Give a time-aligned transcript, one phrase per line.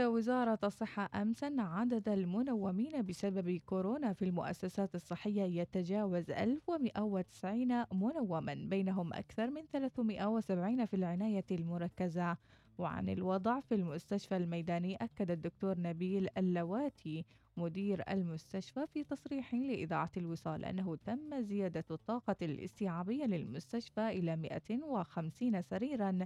[0.00, 9.12] وزارة الصحة أمس أن عدد المنومين بسبب كورونا في المؤسسات الصحية يتجاوز 1190 منوما بينهم
[9.12, 12.36] أكثر من 370 في العناية المركزة.
[12.78, 17.24] وعن الوضع في المستشفى الميداني أكد الدكتور نبيل اللواتي
[17.56, 26.18] مدير المستشفى في تصريح لإذاعة الوصال أنه تم زيادة الطاقة الاستيعابية للمستشفى إلى 150 سريرا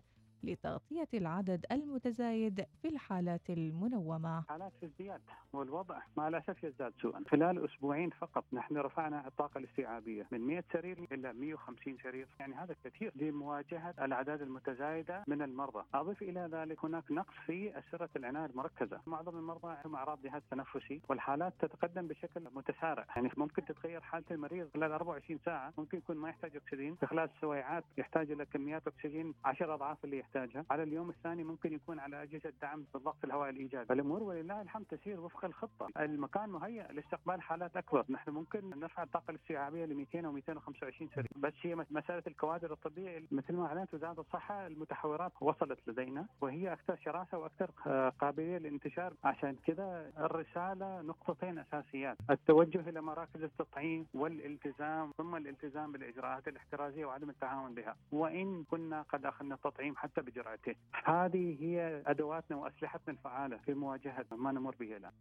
[0.45, 4.43] لتغطية العدد المتزايد في الحالات المنومة.
[4.49, 5.21] حالات في ازدياد
[5.53, 7.23] والوضع مع الأسف يزداد سوءا.
[7.29, 12.29] خلال أسبوعين فقط نحن رفعنا الطاقة الاستيعابية من 100 سرير إلى 150 سرير.
[12.41, 15.85] يعني هذا كثير لمواجهة الأعداد المتزايدة من المرضى.
[15.95, 19.01] أضف إلى ذلك هناك نقص في أسرة العناية المركزة.
[19.07, 23.07] معظم المرضى عندهم أعراض جهاز تنفسي والحالات تتقدم بشكل متسارع.
[23.17, 25.73] يعني ممكن تتغير حالة المريض خلال 24 ساعة.
[25.79, 26.95] ممكن يكون ما يحتاج أكسجين.
[26.95, 31.73] في خلال سويعات يحتاج إلى كميات أكسجين 10 أضعاف اللي يحتاجها على اليوم الثاني ممكن
[31.73, 33.87] يكون على أجهزة دعم بالضغط الهوائي الإيجابي.
[33.87, 35.89] فالأمور ولله الحمد تسير وفق الخطة.
[35.99, 38.05] المكان مهيئ لاستقبال حالات أكبر.
[38.09, 41.31] نحن ممكن نرفع الطاقة الاستيعابية ل 200 و 225 سرير.
[41.37, 46.97] بس هي مسألة الكوادر الطبيه مثل ما أعلنت وزارة الصحة المتحورات وصلت لدينا وهي أكثر
[46.97, 47.71] شراسة وأكثر
[48.21, 49.15] قابلية للانتشار.
[49.25, 52.17] عشان كذا الرسالة نقطتين أساسيات.
[52.31, 57.97] التوجه إلى مراكز التطعيم والالتزام ثم الالتزام بالإجراءات الاحترازية وعدم التهاون بها.
[58.13, 64.27] وإن كنا قد أخذنا التطعيم حتى بجرعه حياته هذه هي أدواتنا وأسلحتنا الفعالة في مواجهة
[64.33, 65.13] ما نمر به الآن.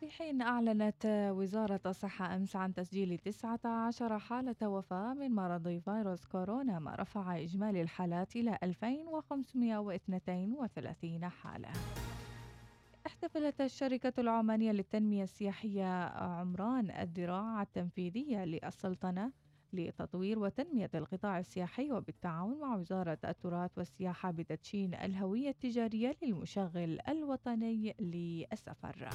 [0.00, 6.78] في حين أعلنت وزارة الصحة أمس عن تسجيل 19 حالة وفاة من مرض فيروس كورونا
[6.78, 11.68] ما رفع إجمالي الحالات إلى 2532 حالة.
[13.06, 19.32] احتفلت الشركة العمانية للتنمية السياحية عمران الذراع التنفيذية للسلطنة
[19.76, 29.08] لتطوير وتنمية القطاع السياحي وبالتعاون مع وزارة التراث والسياحة بتدشين الهوية التجارية للمشغل الوطني للسفر.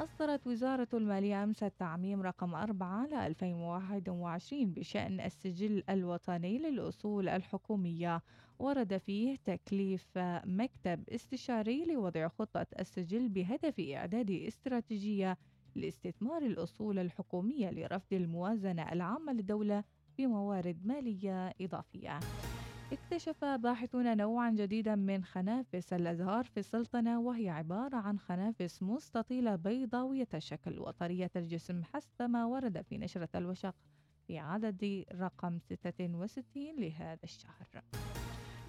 [0.00, 8.22] أصدرت وزارة المالية أمس التعميم رقم 4 ل 2021 بشأن السجل الوطني للأصول الحكومية
[8.58, 10.06] ورد فيه تكليف
[10.44, 15.38] مكتب استشاري لوضع خطة السجل بهدف إعداد استراتيجية
[15.74, 19.84] لاستثمار الأصول الحكومية لرفض الموازنة العامة للدولة
[20.18, 22.20] بموارد مالية إضافية.
[22.92, 30.28] اكتشف باحثون نوعا جديدا من خنافس الأزهار في السلطنة وهي عبارة عن خنافس مستطيلة بيضاوية
[30.34, 33.74] الشكل وطرية الجسم حسب ما ورد في نشرة الوشق
[34.26, 36.40] في عدد رقم 66
[36.78, 37.82] لهذا الشهر.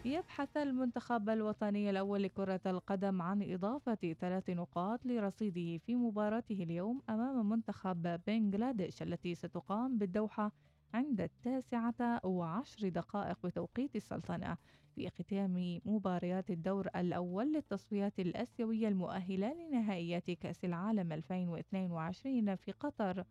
[0.06, 7.50] يبحث المنتخب الوطني الأول لكرة القدم عن إضافة ثلاث نقاط لرصيده في مباراته اليوم أمام
[7.50, 10.52] منتخب بنغلاديش التي ستقام بالدوحة
[10.94, 14.58] عند التاسعة وعشر دقائق بتوقيت السلطنة.
[14.96, 23.24] في ختام مباريات الدور الأول للتصفيات الآسيوية المؤهلة لنهائيات كأس العالم 2022 في قطر.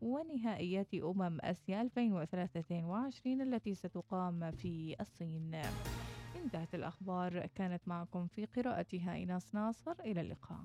[0.00, 5.54] ونهائيات أمم آسيا 2023 التي ستقام في الصين.
[6.36, 10.64] انتهت الأخبار كانت معكم في قراءتها إيناس ناصر إلى اللقاء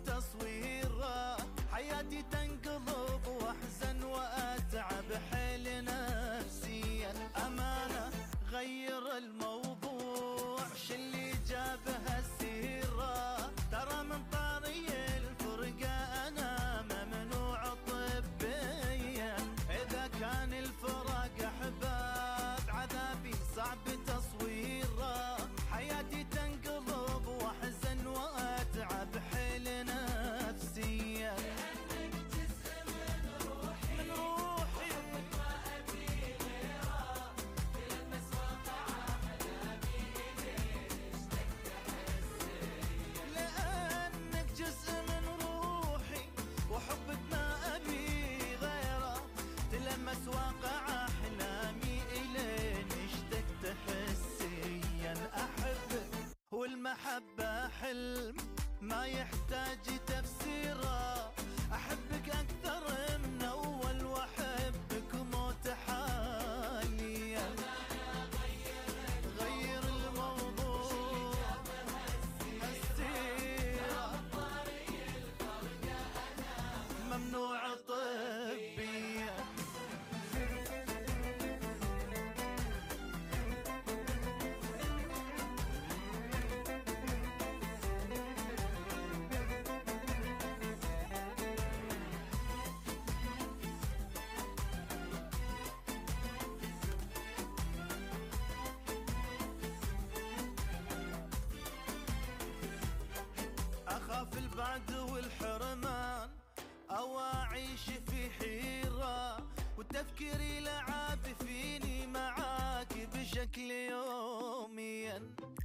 [59.75, 60.00] जित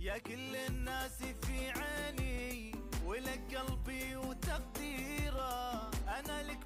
[0.06, 2.72] يا كل الناس في عيني
[3.04, 5.90] ولك قلبي وتقديره.
[6.08, 6.65] أنا لك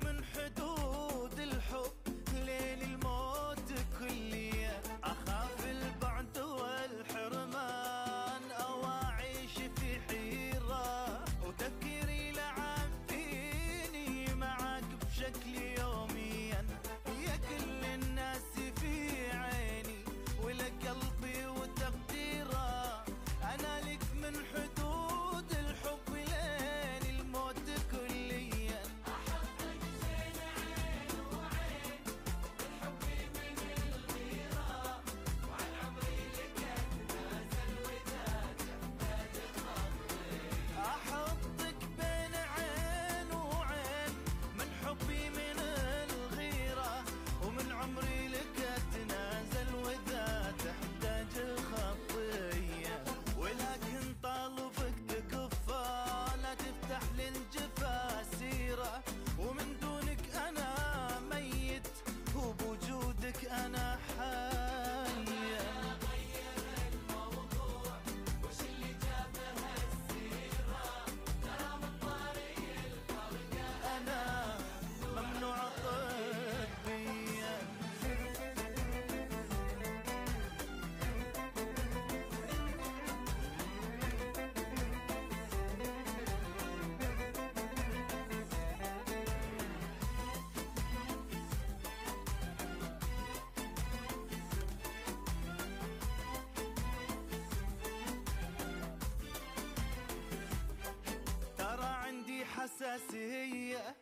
[102.91, 103.97] الأساسية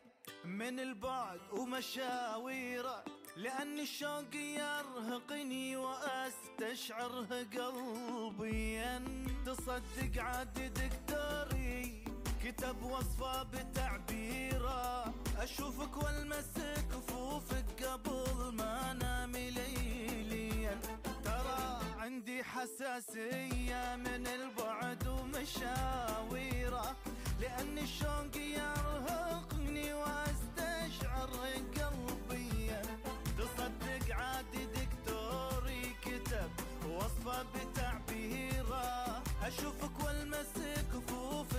[0.45, 3.03] من البعد ومشاويره
[3.37, 7.27] لأن الشوق يرهقني وأستشعره
[7.57, 8.81] قلبي
[9.45, 12.03] تصدق عاد دكتوري.
[12.43, 16.53] كتب وصفة بتعبيره أشوفك والمس
[16.91, 20.79] كفوفك قبل ما أنام ليليا.
[21.25, 26.95] ترى عندي حساسية من البعد ومشاويره
[27.39, 31.29] لأن الشوق يرهقني واستشعر
[31.75, 32.71] قلبي.
[33.37, 36.51] تصدق عادي دكتوري كتب
[36.89, 39.23] وصفة بتعبيره.
[39.43, 40.55] أشوفك والمس
[40.93, 41.58] كفوفك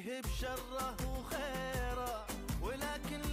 [0.00, 2.26] فيه بشره وخيره
[2.62, 3.31] ولكن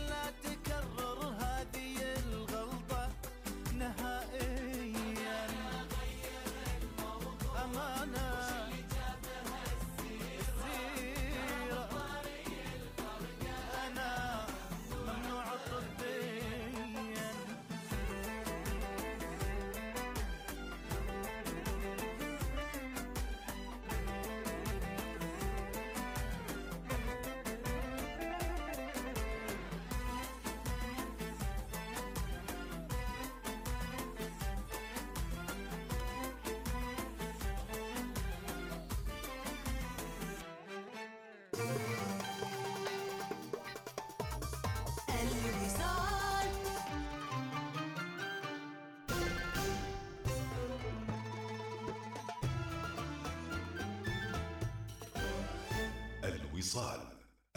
[56.70, 57.02] وصال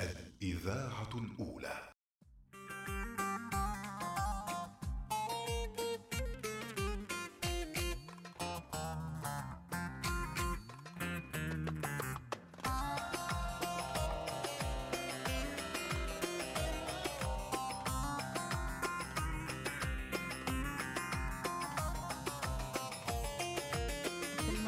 [0.01, 1.93] الإذاعة الأولى.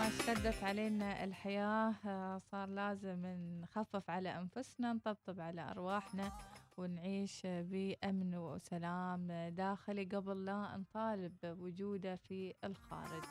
[0.06, 3.24] اشتدت علينا الحياة آه، صار لازم
[3.76, 6.32] نخفف على أنفسنا نطبطب على أرواحنا
[6.76, 13.24] ونعيش بأمن وسلام داخلي قبل لا نطالب بوجوده في الخارج.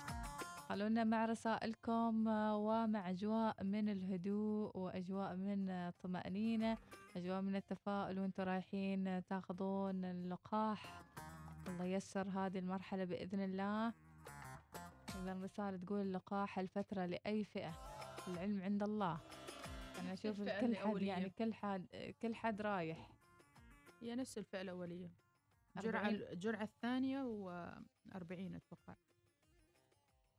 [0.70, 6.78] خلونا مع رسائلكم ومع أجواء من الهدوء وأجواء من الطمأنينة
[7.16, 11.04] أجواء من التفاؤل وأنتم رايحين تاخذون اللقاح.
[11.68, 13.94] الله ييسر هذه المرحلة بإذن الله.
[15.16, 17.74] إذا الرسالة تقول اللقاح الفترة لأي فئة
[18.28, 19.20] العلم عند الله.
[20.04, 21.08] أنا أشوف الفئة كل حد الأولية.
[21.08, 23.10] يعني كل حد كل حد رايح.
[24.02, 25.10] هي نفس الفئة الأولية.
[25.78, 26.22] الجرعة أربعين.
[26.32, 28.96] الجرعة الثانية و40 أتوقع.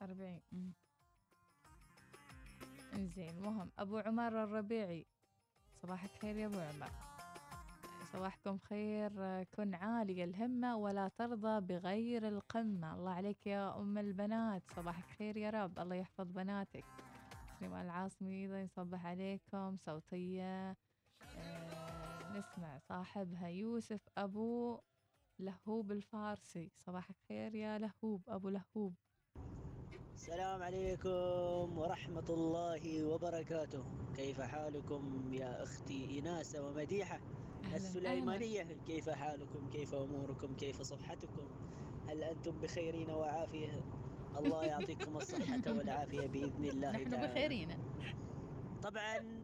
[0.02, 0.72] 40 مم.
[3.16, 3.70] زين مهم.
[3.78, 5.06] أبو عمر الربيعي
[5.82, 6.90] صباحك خير يا أبو عمر.
[8.12, 9.42] صباحكم خير.
[9.44, 12.94] كن عالي الهمة ولا ترضى بغير القمة.
[12.94, 14.62] الله عليك يا أم البنات.
[14.76, 15.78] صباحك خير يا رب.
[15.78, 16.84] الله يحفظ بناتك.
[17.64, 20.76] سليمان العاصمي أيضا يصبح عليكم صوتية.
[21.36, 24.80] آه، نسمع صاحبها يوسف أبو
[25.38, 26.70] لهوب الفارسي.
[26.76, 28.94] صباحك خير يا لهوب أبو لهوب.
[30.14, 33.84] السلام عليكم ورحمة الله وبركاته.
[34.16, 37.20] كيف حالكم يا أختي إيناس ومديحة.
[37.74, 41.48] السليمانية كيف حالكم؟ كيف أموركم؟ كيف صحتكم؟
[42.08, 43.80] هل أنتم بخيرين وعافية؟
[44.38, 47.26] الله يعطيكم الصحة والعافية بإذن الله نحن تعالى.
[47.28, 47.68] بخيرين.
[48.82, 49.42] طبعا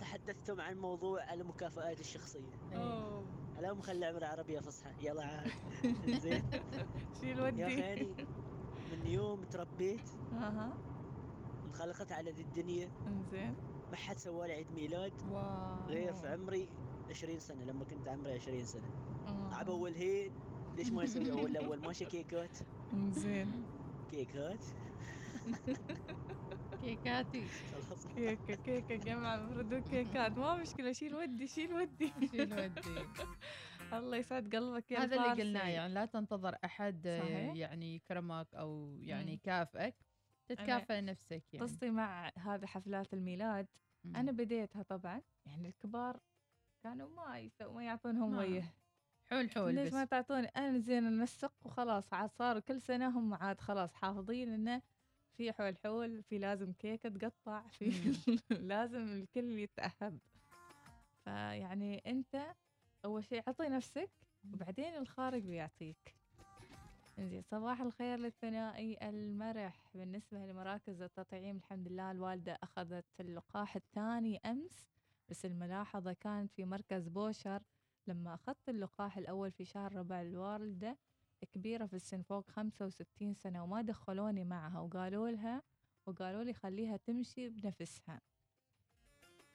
[0.00, 2.52] تحدثتم عن موضوع المكافآت الشخصية.
[2.74, 3.24] أوه.
[3.60, 4.90] لا مخلي عمر عربية فصحى.
[5.02, 5.50] يلا عاد.
[6.22, 6.42] زين.
[7.20, 8.14] شيل يا ودي خيري
[8.92, 10.72] من يوم تربيت أها.
[11.66, 12.90] انخلقت على ذي الدنيا.
[13.06, 13.54] إنزين.
[13.90, 15.12] ما حد سوى لي عيد ميلاد.
[15.30, 15.86] واو.
[15.88, 16.68] غير في عمري
[17.10, 18.90] 20 سنة لما كنت عمري 20 سنة.
[19.52, 20.32] عبوا الهين
[20.76, 22.58] ليش ما يسوي أول أول؟ ماشي كيكات.
[22.94, 23.64] انزين.
[24.10, 24.64] كيكات؟
[26.82, 27.44] كيكاتي.
[27.72, 28.06] خلاص.
[28.06, 32.12] كيكة كيكة جمع مفردون كيكات ما مشكلة شيل ودي شيل ودي.
[32.30, 33.08] شيل ودي.
[33.92, 35.42] الله يسعد قلبك يا هذا اللي.
[35.42, 37.54] قلناه يعني لا تنتظر أحد صحيح.
[37.54, 39.32] يعني يكرمك أو يعني.
[39.32, 39.94] يكافئك
[40.48, 41.66] تتكافئ نفسك يعني.
[41.66, 43.66] قصتي مع هذه حفلات الميلاد.
[44.04, 44.16] مم.
[44.16, 45.22] أنا بديتها طبعا.
[45.46, 46.20] يعني الكبار
[46.82, 48.62] كانوا ما يسووا ما يعطونهم ما.
[49.30, 49.94] حول حول ليش بس.
[49.94, 54.82] ما تعطوني؟ أنا زين ننسق وخلاص عاد صاروا كل سنة هم عاد خلاص حافظين إنه
[55.36, 57.90] في حول حول في لازم كيكة تقطع في
[58.50, 60.18] لازم الكل يتأهب.
[61.24, 62.46] فيعني أنت
[63.04, 64.10] أول شيء عطي نفسك
[64.52, 66.14] وبعدين الخارج بيعطيك.
[67.18, 69.90] زين صباح الخير للثنائي المرح.
[69.94, 74.86] بالنسبة لمراكز التطعيم الحمد لله الوالدة أخذت اللقاح الثاني أمس
[75.28, 77.62] بس الملاحظة كانت في مركز بوشر.
[78.06, 80.98] لما أخذت اللقاح الأول في شهر ربع الوالدة
[81.52, 85.62] كبيرة في السن فوق 65 سنة وما دخلوني معها وقالوا لها
[86.06, 88.20] وقالوا لي خليها تمشي بنفسها.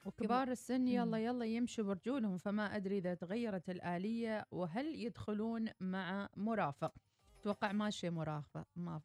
[0.06, 1.18] وكبار السن يلا.
[1.18, 6.94] يلا يمشوا برجولهم فما أدري إذا تغيرت الآلية وهل يدخلون مع مرافق.
[7.42, 9.00] توقع ماشي مرافق ما.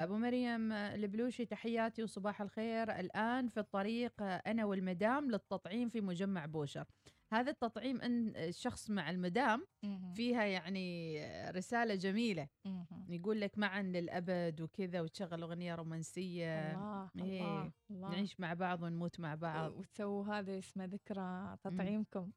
[0.00, 3.00] أبو مريم البلوشي تحياتي وصباح الخير.
[3.00, 6.84] الآن في الطريق أنا والمدام للتطعيم في مجمع بوشر.
[7.32, 9.66] هذا التطعيم أن الشخص مع المدام.
[10.14, 11.20] فيها يعني
[11.50, 12.86] رسالة جميلة مهم.
[13.08, 17.40] يقول لك معا للأبد وكذا وتشغل أغنية رومانسية الله إيه.
[17.40, 22.30] الله الله نعيش مع بعض ونموت مع بعض وتسووا هذا اسمه ذكرى تطعيمكم.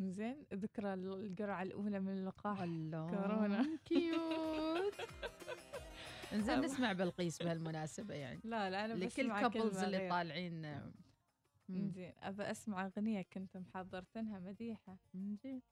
[0.00, 3.78] زين ذكرى القرعة الأولى من اللقاح الله كورونا.
[3.84, 4.94] cute
[6.32, 10.08] أبو- نسمع بلقيس بهالمناسبة يعني لا لا أنا لكل couples اللي.
[10.08, 10.92] طالعين.
[11.72, 14.96] زين أبى أسمع أغنية كنت محضرتنها مديحة.
[15.14, 15.62] زين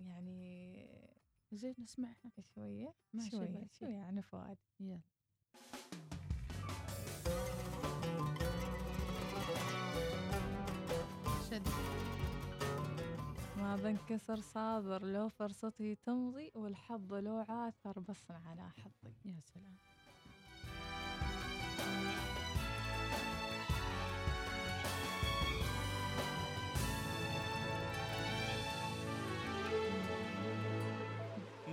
[0.00, 0.88] يعني
[1.52, 2.30] زين نسمعها.
[2.54, 3.66] شوية؟ ماشي شوية.
[3.78, 4.56] شوية عن فؤاد.
[4.80, 5.00] يلا.
[11.50, 11.68] شد.
[13.56, 19.12] ما بنكسر صابر لو فرصتي تمضي والحظ لو عاثر بصنع على حظي.
[19.24, 19.76] يا سلام.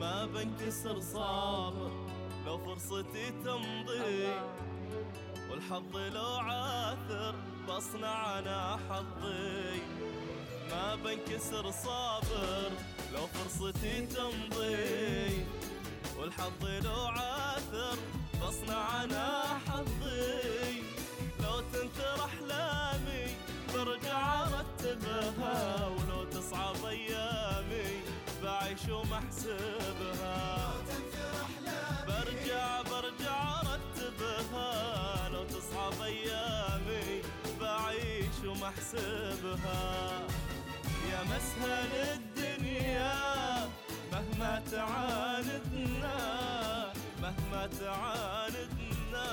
[0.02, 1.92] ما بنكسر صابر
[2.46, 4.34] لو فرصتي تمضي.
[5.50, 7.36] والحظ لو عاثر
[7.68, 9.82] بصنع أنا حظي.
[10.70, 12.72] ما بنكسر صابر
[13.14, 15.46] لو فرصتي تمضي.
[16.18, 17.98] والحظ لو عاثر
[18.42, 20.82] بصنع أنا حظي.
[21.40, 23.26] لو تنثر احلامي
[23.74, 27.51] برجع ارتبها ولو تصعب أيامي
[28.82, 30.74] بعيش ومحسبها
[32.08, 37.22] برجع برجع ارتبها لو تصعب أيامي
[37.62, 40.22] بعيش ومحسبها.
[41.12, 43.14] يا مسهل الدنيا
[44.12, 46.18] مهما تعاندنا
[47.22, 49.28] مهما تعاندنا.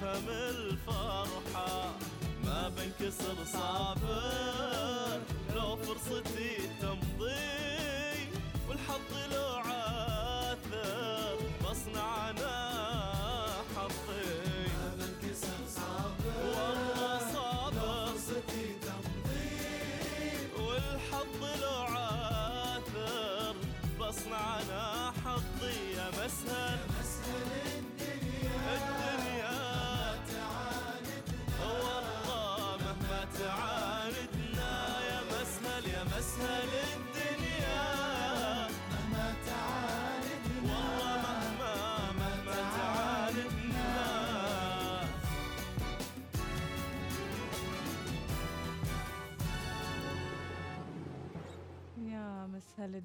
[0.00, 1.92] نفهم الفرحة
[2.44, 5.20] ما بنكسر صابر.
[5.56, 6.69] لو فرصتي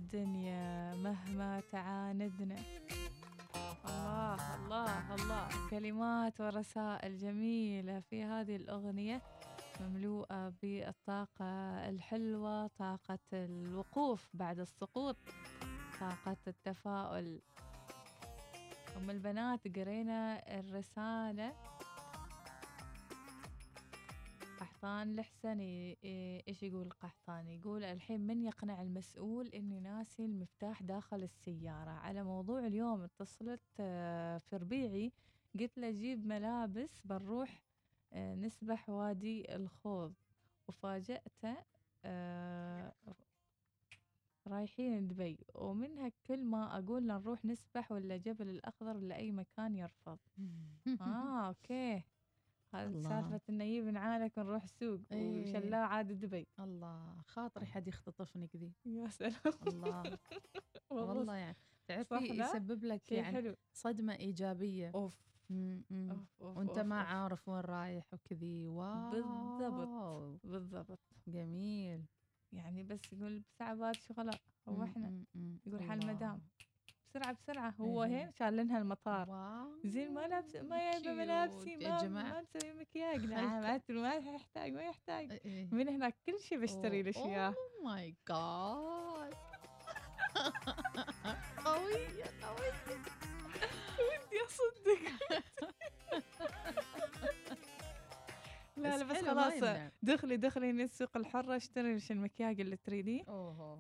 [0.06, 2.56] الدنيا مهما تعاندنا.
[3.86, 5.48] الله الله الله.
[5.70, 9.22] كلمات ورسائل جميلة في هذه الأغنية
[9.82, 11.54] مملوءة بالطاقة
[11.90, 15.18] الحلوة طاقة الوقوف بعد السقوط
[16.00, 17.42] طاقة التفاؤل.
[18.98, 20.22] أم البنات قرينا
[20.60, 21.54] الرسالة.
[24.86, 31.24] قحطان الحسني إيه- إيش يقول قحطان؟ يقول الحين من يقنع المسؤول اني ناسي المفتاح داخل
[31.24, 35.12] السيارة؟ على موضوع اليوم اتصلت آه، في ربيعي
[35.60, 37.64] قلت له جيب ملابس بنروح
[38.14, 40.14] آه، نسبح وادي الخوض.
[40.68, 41.58] وفاجأته
[42.06, 42.94] آه،
[44.48, 45.38] رايحين دبي.
[45.56, 50.20] ومنها كل ما أقول له نروح نسبح ولا جبل الأخضر ولا اي مكان يرفض.
[51.02, 51.94] آه أوكي.
[51.94, 52.15] هذا الله.
[52.84, 55.42] سالفة إنه يجيب نعالك ونروح السوق إيه.
[55.50, 56.48] وشلاه عاد دبي.
[56.60, 57.22] الله.
[57.28, 58.72] خاطري حد يختطفني كذي.
[58.86, 59.34] يا سلام.
[59.68, 60.04] الله.
[60.92, 61.36] والله.
[61.36, 61.58] يعني
[61.88, 63.56] تعرفي؟ يسبب لك يعني حلو.
[63.74, 64.92] صدمة إيجابية.
[64.96, 65.18] أوف.
[65.50, 66.12] م- م.
[66.12, 67.08] أوف أوف وأنت أوف، ما أوف.
[67.10, 68.68] عارف وين رايح وكذي.
[68.68, 69.10] واو.
[69.12, 70.40] بالضبط.
[70.46, 72.06] بالضبط جميل.
[72.54, 74.36] يعني بس يقول بعد شغلاء
[74.70, 75.24] هو م- إحنا.
[75.66, 76.40] يقول حال الله.
[77.16, 77.74] المدام بسرعة بسرعة.
[77.82, 78.10] هو إيه.
[78.10, 79.30] هين شالنها المطار.
[79.30, 84.84] واو زين ما لابس ما يبي ملابسي ما ما نسوي مكياج نعم ما يحتاج ما
[84.84, 85.70] يحتاج إيه.
[85.72, 87.48] من هناك كل شيء بشتري له إياه.
[87.48, 89.34] اوه ماي جاد
[91.66, 92.74] قوية قوية.
[94.00, 95.02] ودي أصدق.
[98.78, 99.88] لا لا بس خلاص.
[100.04, 103.24] دخلي دخلي من السوق الحرة اشتري لك المكياج اللي تريديه.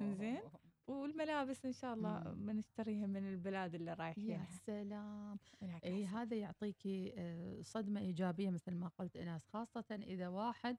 [0.02, 0.42] زين.
[0.88, 2.20] والملابس إن شاء الله.
[2.20, 5.38] بنشتريها من البلاد اللي يا رايحينها سلام
[5.84, 6.06] اي.
[6.06, 10.78] هذا يعطيكي آه، صدمة إيجابية مثل ما قلت إناس خاصة إذا واحد.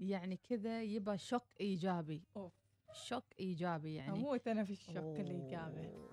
[0.00, 2.52] يعني كذا يبى shock إيجابي أوف.
[2.92, 6.10] shock إيجابي يعني أموت أنا في ال shock الإيجابي أوه.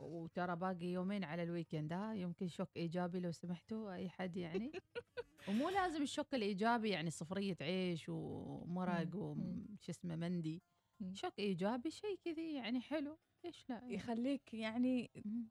[0.00, 4.72] وترى باقي يومين على ال weekend ها يمكن shock إيجابي لو سمحتوا أي حد يعني
[5.48, 9.14] ومو لازم ال shock الإيجابي يعني صفرية عيش ومرق.
[9.14, 10.62] وش اسمه مندي
[11.00, 11.14] مم.
[11.14, 15.48] shock إيجابي شيء كذي يعني حلو ليش لا يعني؟ يخليك يعني مم.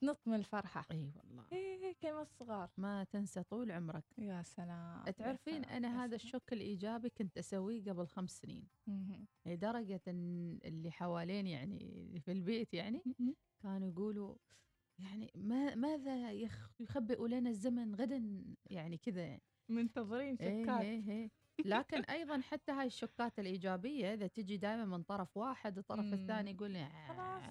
[0.00, 5.12] تنط من الفرحة إي والله إيه كما الصغار ما تنسى طول عمرك يا سلام يا
[5.12, 6.14] تعرفين سلام، أنا يا هذا.
[6.16, 9.26] ال shock الإيجابي كنت أسويه قبل خمس سنين مهم.
[9.46, 13.02] لدرجة إن اللي حوالين يعني في البيت يعني.
[13.62, 14.36] كانوا يقولوا
[14.98, 21.30] يعني ما ماذا يخ يخبئ لنا الزمن غدا يعني كذا يعني منتظرين شكات إيه إيه.
[21.66, 26.14] لكن أيضا حتى هاي الشكات الإيجابية إذا تجي دائما من طرف واحد الطرف مم.
[26.14, 27.42] الثاني يقول لي خلاص.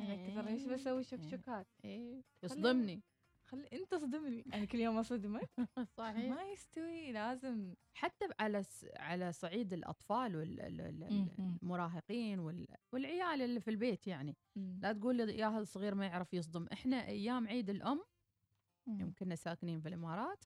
[0.00, 3.02] أنا كثر إيش بسوي؟ شكشكات إيه يصدمني.
[3.46, 4.44] خلي أنت صدمني.
[4.54, 5.50] أنا كل يوم أصدمك.
[5.98, 6.30] صحيح.
[6.34, 7.74] ما يستوي لازم.
[7.94, 14.36] حتى على س- على صعيد الأطفال والمراهقين وال- والعيال اللي في البيت يعني.
[14.56, 16.66] لا تقول لي يا هذا الصغير ما يعرف يصدم.
[16.72, 18.00] إحنا أيام عيد الأم
[18.88, 20.44] يوم كنا ساكنين في الإمارات.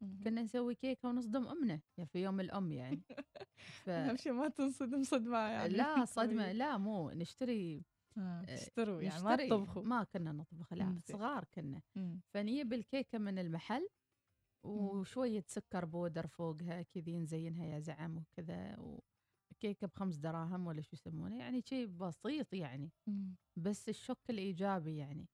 [0.00, 3.02] كنا نسوي كيكة ونصدم أمنا يعني في يوم الأم يعني.
[3.84, 3.88] ف...
[3.88, 5.74] أهم شيء ما تنصدم صدمة يعني.
[5.74, 7.84] لا صدمة لا مو نشتري
[8.18, 9.82] آه، آه، تشتروا يعني ما تطبخوا.
[9.82, 10.98] ما كنا نطبخ لا مم،.
[10.98, 11.82] صغار كنا.
[11.96, 12.20] مم.
[12.34, 13.88] فنجيب الكيكة من المحل
[14.66, 18.76] وشوية سكر بودر فوقها كذي نزينها يا زعم وكذا
[19.50, 22.92] وكيكة بخمس دراهم ولا شو يسمونه يعني شيء بسيط يعني.
[23.06, 23.36] مم.
[23.56, 25.28] بس الشك الإيجابي يعني.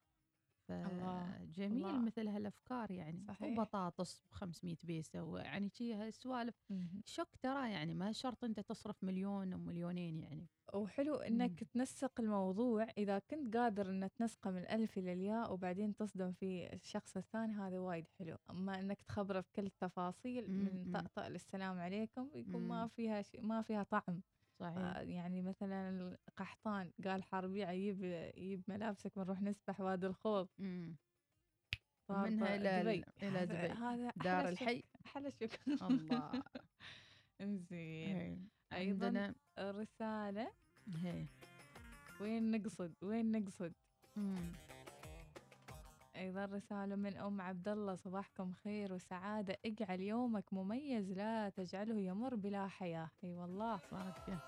[1.45, 1.99] جميل الله.
[1.99, 3.59] مثل هالأفكار يعني صحيح.
[3.59, 6.55] وبطاطس ب 500 بيسة ويعني شي هالسوالف.
[7.05, 13.19] شك ترى يعني ما شرط أنت تصرف مليون ومليونين يعني وحلو إنك تنسق الموضوع إذا
[13.19, 18.07] كنت قادر ان تنسقه من الالف إلى الياء وبعدين تصدم في الشخص الثاني هذا وايد
[18.19, 20.93] حلو أما إنك تخبره بكل التفاصيل من مم.
[20.93, 22.89] طقطق للسلام عليكم يكون ما مم.
[22.89, 24.21] فيها شيء ما فيها طعم
[24.61, 25.91] صحيح آه، يعني مثلا
[26.29, 28.03] القحطان قال حربيع يجيب
[28.37, 30.49] يجيب ملابسك بنروح نسبح وادي الخوض
[32.09, 33.75] طار إلى دبي ال- إلى هذا- دبي.
[33.75, 34.83] هذا دار الحي.
[35.07, 36.43] أحلى شك الله
[37.71, 38.39] زين هي.
[38.73, 40.53] أيضاً عندنا الرسالة
[41.03, 41.27] هي.
[42.21, 43.73] وين نقصد وين نقصد
[44.17, 44.53] مم.
[46.17, 52.35] أيضا رسالة من أم عبد الله صباحكم خير وسعادة اجعل يومك مميز لا تجعله يمر
[52.35, 53.11] بلا حياة.
[53.25, 53.79] أي والله.
[53.91, 54.41] صادقة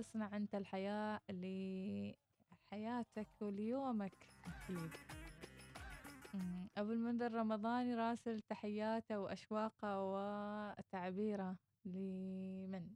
[0.00, 4.30] اصنع أنت الحياة لحياتك وليومك.
[4.46, 4.90] أكيد.
[6.34, 6.68] مم.
[6.78, 12.86] أبو المنذر رمضاني راسل تحياته وأشواقه وتعبيره لمن؟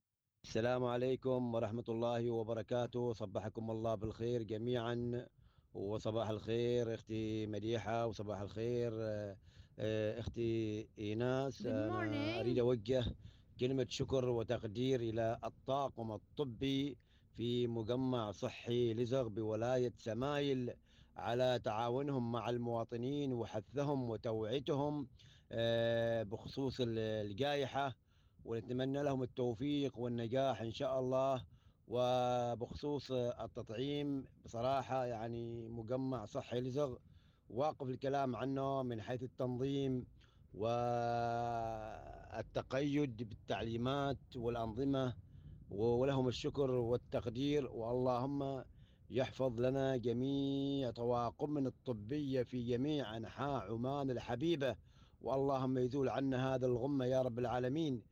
[0.44, 3.12] السلام عليكم ورحمة الله وبركاته.
[3.12, 5.26] صبحكم الله بالخير جميعا.
[5.74, 9.36] وصباح الخير أختي مديحة وصباح الخير آه،
[9.78, 11.66] آه، أختي إيناس.
[11.66, 12.40] أنا.
[12.40, 13.04] أريد أوجه
[13.60, 16.96] كلمة شكر وتقدير إلى الطاقم الطبي
[17.36, 20.72] في مجمع صحي لزغ بولاية سمايل
[21.16, 25.08] على تعاونهم مع المواطنين وحثهم وتوعيتهم
[25.52, 27.96] آه، بخصوص ال- الجائحة.
[28.44, 31.44] ونتمنى لهم التوفيق والنجاح إن شاء الله.
[31.88, 36.96] وبخصوص التطعيم بصراحة يعني مجمع صحي لزغ
[37.48, 40.06] واقف الكلام عنه من حيث التنظيم
[40.54, 41.28] والتقيد
[43.28, 45.14] بالتعليمات والأنظمة
[45.70, 48.64] ولهم الشكر والتقدير واللهم
[49.10, 54.76] يحفظ لنا جميع طواقمنا الطبية في جميع أنحاء عمان الحبيبة.
[55.20, 58.02] واللهم يزول عنا هذا الغمة يا رب العالمين.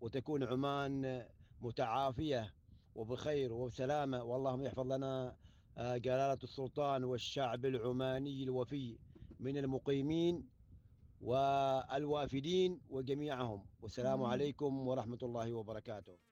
[0.00, 1.24] وتكون عمان
[1.60, 2.54] متعافية
[2.94, 4.24] وبخير وبسلامة.
[4.24, 5.36] واللهم يحفظ لنا
[5.78, 8.98] آه، جلالة السلطان والشعب العماني الوفي
[9.40, 10.48] من المقيمين
[11.20, 13.66] والوافدين وجميعهم.
[13.80, 14.22] والسلام.
[14.22, 16.27] عليكم ورحمة الله وبركاته.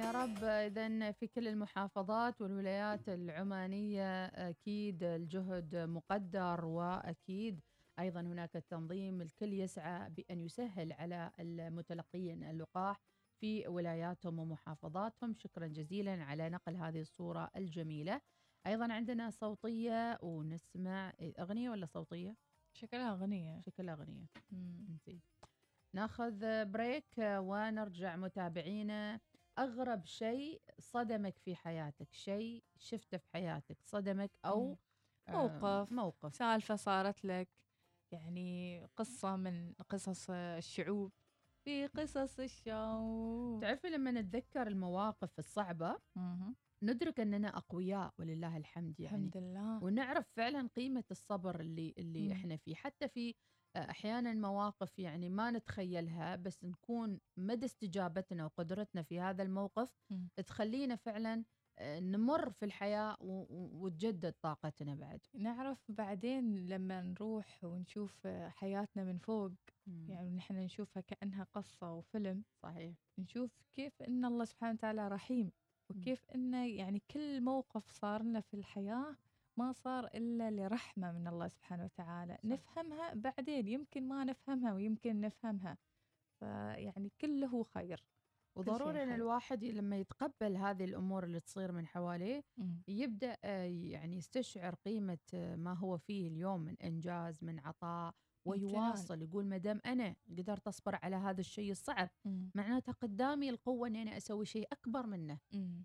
[0.00, 7.60] يا رب إذا في كل المحافظات والولايات العمانية أكيد الجهد مقدر وأكيد
[7.98, 13.00] أيضا هناك التنظيم الكل يسعى بأن يسهل على المتلقين اللقاح
[13.40, 18.20] في ولاياتهم ومحافظاتهم شكرا جزيلا على نقل هذه الصورة الجميلة
[18.66, 22.36] أيضا عندنا صوتية ونسمع أغنية ولا صوتية؟
[22.72, 24.06] شكلها أغنية شكلها.
[25.06, 25.20] زين.
[25.94, 29.20] ناخذ بريك ونرجع متابعينا
[29.60, 34.78] أغرب شيء صدمك في حياتك شيء شفته في حياتك صدمك أو.
[35.28, 35.92] آه، موقف.
[35.92, 37.48] موقف سالفة صارت لك
[38.12, 41.12] يعني قصة من قصص الشعوب
[41.64, 45.96] في قصص الشعوب تعرفي لما نتذكر المواقف الصعبة.
[46.82, 52.32] ندرك أننا أقوياء ولله الحمد يعني الحمد لله ونعرف فعلا قيمة الصبر اللي اللي مم.
[52.32, 53.34] إحنا فيه حتى في
[53.76, 60.28] أحيانا مواقف يعني ما نتخيلها بس نكون مدى استجابتنا وقدرتنا في هذا الموقف مم.
[60.46, 61.44] تخلينا فعلا
[61.78, 62.64] آه، نمر في
[63.20, 69.52] و- وتجدد طاقتنا بعد نعرف بعدين لما نروح ونشوف حياتنا من فوق
[69.86, 70.06] مم.
[70.10, 75.52] يعني نحن نشوفها كأنها قصة وفيلم صحيح نشوف كيف إن الله سبحانه وتعالى رحيم
[75.90, 79.16] وكيف انه يعني كل موقف صار لنا في الحياة
[79.60, 82.44] ما صار إلا لرحمة من الله سبحانه وتعالى صح.
[82.44, 85.78] نفهمها بعدين يمكن ما نفهمها ويمكن نفهمها
[86.40, 88.04] فيعني كله خير
[88.56, 89.12] وضروري ان.
[89.12, 92.44] الواحد لما يتقبل هذه الأمور اللي تصير من حواليه
[92.88, 98.14] يبدأ آه، يعني يستشعر قيمة آه، ما هو فيه اليوم من إنجاز من عطاء.
[98.44, 102.08] ويواصل يقول ما دام أنا قدرت أصبر على هذا الشيء الصعب.
[102.54, 105.38] معناته قدامي القوة إني أنا أسوي شيء أكبر منه.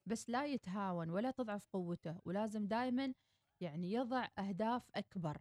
[0.05, 3.13] بس لا يتهاون ولا تضعف قوته ولازم دائما
[3.61, 5.37] يعني يضع أهداف أكبر.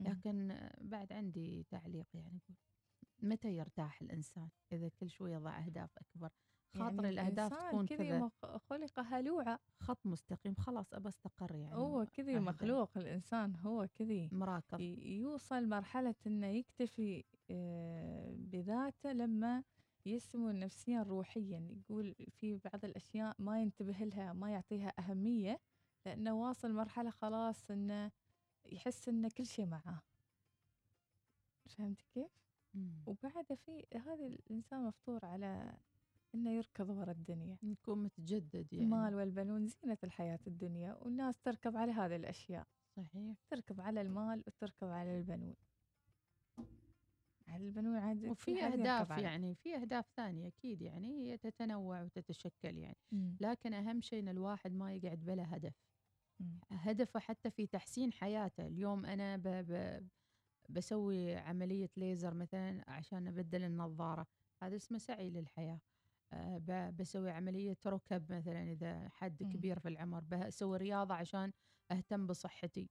[0.00, 0.06] مم.
[0.06, 2.40] لكن بعد عندي تعليق يعني
[3.22, 6.30] متى يرتاح الإنسان إذا كل شوي يضع أهداف أكبر؟
[6.74, 8.30] خاطر يعني الأهداف الإنسان تكون كذي كذا.
[8.58, 9.60] خلق هلوعة.
[9.80, 11.74] خط مستقيم خلاص أبى أستقر يعني.
[11.74, 12.38] هو كذي.
[12.38, 14.28] مخلوق الإنسان هو كذي.
[14.32, 19.64] مراكض ي- يوصل مرحلة إنه يكتفي آه، بذاته لما
[20.06, 25.60] يسمو نفسيا روحيا يقول في بعض الأشياء ما ينتبه لها ما يعطيها أهمية.
[26.08, 28.10] لأنه واصل مرحلة خلاص إنه
[28.64, 30.02] يحس إن كل شيء معاه
[31.68, 32.30] فهمت كيف؟
[33.06, 35.76] وبعد في هذا الإنسان مفطور على
[36.34, 41.92] إنه يركض ورا الدنيا نكون متجدد يعني المال والبنون زينة الحياة الدنيا والناس تركض على
[41.92, 42.66] هذه الأشياء
[42.96, 45.54] صحيح تركض على المال وتركض على البنون
[47.48, 49.10] على البنون عاد وفي أهداف.
[49.10, 53.36] يعني في أهداف ثانية أكيد يعني هي تتنوع وتتشكل يعني مم.
[53.40, 55.74] لكن أهم شيء إن الواحد ما يقعد بلا هدف.
[56.70, 58.66] هدفه حتى في تحسين حياته.
[58.66, 60.08] اليوم أنا ب ب
[60.68, 64.26] بسوي عملية ليزر مثلا عشان أبدل النظارة.
[64.62, 65.80] هذا اسمه سعي للحياة.
[66.32, 69.42] آه، ب- بسوي عملية ركب مثلا إذا حد.
[69.42, 70.20] كبير في العمر.
[70.20, 71.52] بسوي رياضة عشان
[71.90, 72.90] أهتم بصحتي.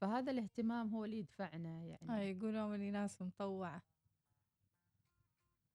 [0.00, 2.08] فهذا الاهتمام هو اللي يدفعنا يعني.
[2.10, 3.82] هاي يقولون من ناس مطوعة.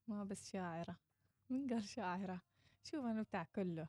[0.08, 1.00] ما بس شاعرة.
[1.50, 2.42] من قال شاعرة؟
[2.84, 3.88] شوف أنا بتاع كله.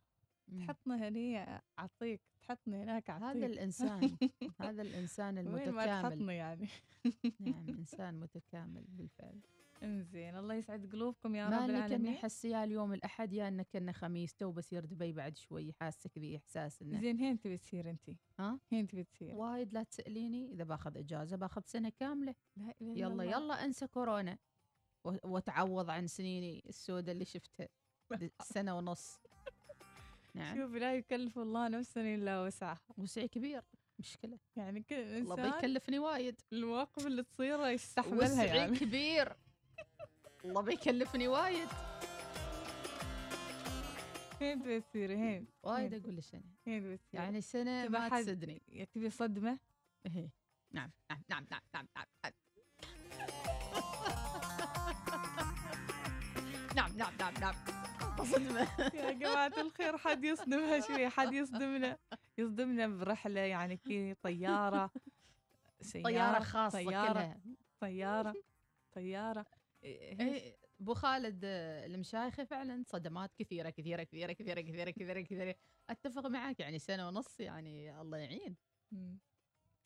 [0.53, 0.67] مم.
[0.67, 3.25] تحطني هني أعطيك تحطني هناك أعطيك.
[3.25, 4.01] هذا الإنسان
[4.61, 6.11] هذا الإنسان وين ما المتكامل.
[6.11, 6.69] تحطني يعني.
[7.41, 9.41] نعم إنسان متكامل بالفعل.
[9.83, 12.15] إنزين الله يسعد قلوبكم يا رب العالمين.
[12.15, 16.37] احس يا اليوم الأحد يا إنك إنه خميس تو بصير دبي بعد شوي حاسه كذي
[16.37, 20.65] إحساس إنه زين هين تبي تصير انت؟ ها؟ هين تبي تصير؟ وايد لا تسأليني إذا
[20.65, 22.35] باخذ إجازة باخذ سنة كاملة.
[22.57, 23.25] لا إلا يلا الله.
[23.25, 24.39] يلا انسى كورونا.
[25.05, 27.69] واتعوض عن سنيني السوداء اللي شفتها.
[28.55, 29.21] سنة ونص.
[30.35, 30.57] نعم.
[30.57, 32.81] شوف لا يكلف الله نفسا إلا وسعها.
[32.99, 33.63] وسعي كبير
[33.99, 34.39] مشكلة.
[34.57, 36.41] يعني كل الله انسان بيكلفني وايد.
[36.53, 38.79] المواقف اللي تصير يستحملها وسعي يعني.
[38.81, 39.37] كبير.
[40.45, 41.69] الله بيكلفني وايد.
[44.41, 45.47] هين تبي تصير هين.
[45.63, 45.95] وايد.
[45.95, 49.59] أقول لك أنا هين تبي تصير يعني سنه ما تسدني يعني تبي صدمة؟
[50.07, 50.31] إيه.
[50.73, 52.33] نعم نعم نعم نعم نعم نعم.
[56.77, 56.97] نعم.
[56.97, 57.80] نعم نعم نعم.
[58.25, 58.69] صدمة.
[58.95, 61.99] يا جماعة الخير حد يصدمها شوي حد يصدمنا
[62.39, 64.91] يصدمنا برحلة يعني كي طيارة
[65.81, 67.41] سيارة طيارة خاصة طيارة كلها.
[67.81, 68.35] طيارة
[68.93, 69.47] طيارة.
[69.83, 75.55] إيه، إيه، أبو خالد آه، المشايخة فعلا صدمات كثيرة كثيرة كثيرة كثيرة كثيرة كثيرة كثيرة.
[75.91, 78.57] أتفق معك يعني سنة ونص يعني الله يعين.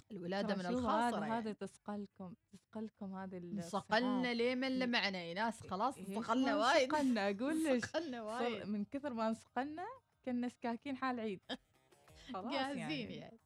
[0.08, 1.32] ترى من شوف الخاصرة هذا يعني.
[1.32, 6.92] هذا تثقلكم تثقلكم هذه صقلنا ليه من اللي معنا يا ناس خلاص صقلنا وايد.
[6.92, 8.66] صقلنا أقول لك صقلنا وايد.
[8.68, 9.86] من كثر ما انصقلنا
[10.24, 11.40] كنا سكاكين حال عيد.
[12.34, 13.38] خلاص جاهزين يعني, يعني.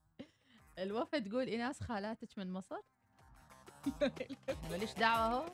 [0.79, 2.81] الوفد تقول ايناس خالاتك من مصر؟
[4.71, 5.53] ماليش دعوة هو.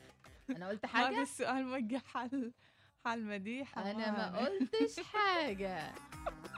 [0.50, 2.52] أنا قلت هذا حاجة السؤال موقع حال
[3.04, 5.94] حال مديحة أنا ما قلتش حاجة.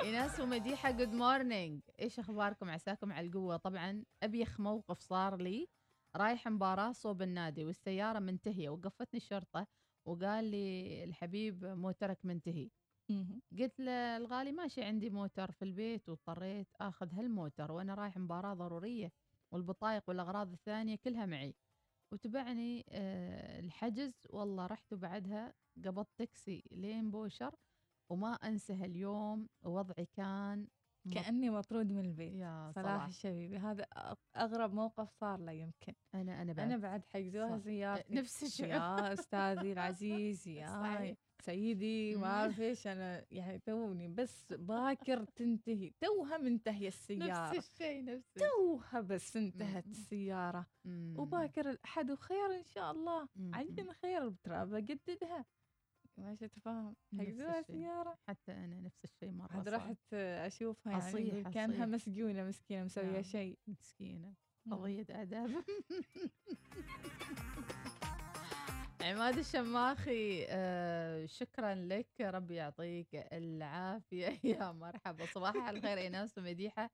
[0.02, 3.56] ايناس ومديحة جود مورنينج إيش أخباركم؟ عساكم على القوة.
[3.56, 5.68] طبعا أبيخ موقف صار لي
[6.16, 9.66] رايح مباراة صوب النادي والسيارة منتهية وقفتني الشرطة
[10.04, 12.70] وقال لي الحبيب موترك منتهي.
[13.58, 19.12] قلت له الغالي ماشي عندي موتر في البيت واضطريت آخذ هالموتر وأنا رايح مباراة ضرورية
[19.52, 21.54] والبطايق والأغراض الثانية كلها معي.
[22.12, 24.26] وتبعني آه، الحجز.
[24.30, 27.54] والله رحت وبعدها قبضت تاكسي لين بوشر.
[28.10, 30.66] وما أنسى هاليوم وضعي كان
[31.14, 33.86] كأني مطرود من البيت يا صلاح صلاح الشبيبي هذا
[34.36, 35.94] أغرب موقف صار له يمكن.
[36.14, 36.66] أنا أنا بعد.
[36.66, 37.58] أنا بعد حجزوها.
[37.58, 41.16] سيارتي نفس الشعور يا أستاذي العزيز يا صحيح.
[41.42, 45.92] سيدي ما أعرف إيش أنا يعني توني بس باكر تنتهي.
[46.00, 47.56] توها منتهية السيارة.
[47.56, 49.84] نفس الشيء نفس توها بس انتهت
[50.84, 51.14] مم.
[51.18, 53.28] وباكر الأحد وخير إن شاء الله.
[53.52, 55.44] عجل خير ترى بجددها
[56.16, 57.76] ماشي تفاهم نفس حجزوها الشيء.
[57.76, 59.68] سيارة حتى أنا نفس الشيء مرة عاد.
[59.68, 61.02] رحت أشوفها يعني
[61.44, 61.80] أصيح- أصيح.
[61.80, 63.22] مسجونة مسكينة مسوية نعم.
[63.22, 63.58] شيء.
[63.66, 64.34] مسكينة.
[64.66, 64.74] مم.
[64.74, 65.50] قضية آداب.
[69.02, 72.08] عماد الشماخي آه شكرا لك.
[72.20, 74.38] ربي يعطيك العافية.
[74.44, 75.26] يا مرحبا.
[75.26, 76.90] صباح الخير إيناس ومديحة.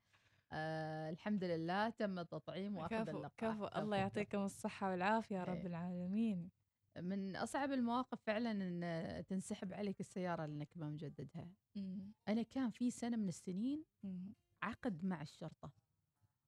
[0.53, 3.31] آه الحمد لله تم التطعيم وأخذ اللقاح.
[3.55, 3.67] كفو.
[3.67, 5.67] الله يعطيكم الصحة والعافية يا رب إيه.
[5.67, 6.51] العالمين.
[7.00, 11.48] من أصعب المواقف فعلا إن تنسحب عليك السيارة لأنك ما مجددها.
[11.74, 12.12] مم.
[12.28, 14.33] أنا كان في سنة من السنين مم.
[14.62, 15.70] عقد مع الشرطة.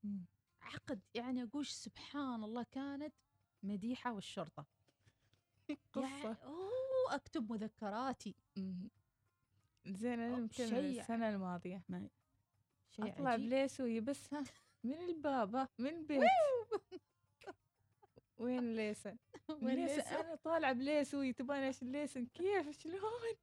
[0.05, 0.25] مم.
[0.63, 3.15] عقد يعني أقول سبحان الله كانت
[3.63, 4.67] مديحة والشرطة.
[5.69, 8.35] يعني قصة أوه أكتب مذكراتي.
[9.87, 11.83] زين أو يمكن شيء السنة الماضية.
[12.91, 13.47] شيء أطلع عجيب.
[13.51, 14.45] بليسوي بس ها.
[14.85, 16.23] من الباب ها، من البيت
[18.39, 19.17] وين ليسن؟
[19.49, 23.37] وين ليسن ليسن؟ أنا طالعة بليسوي تبغى إيش الليسن كيف شلون؟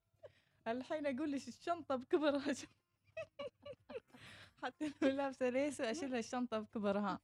[0.68, 2.56] الحين أقول لك الشنطة بكبرها
[4.64, 7.20] حتى لو لابسة ليسو أشيلها الشنطة بكبرها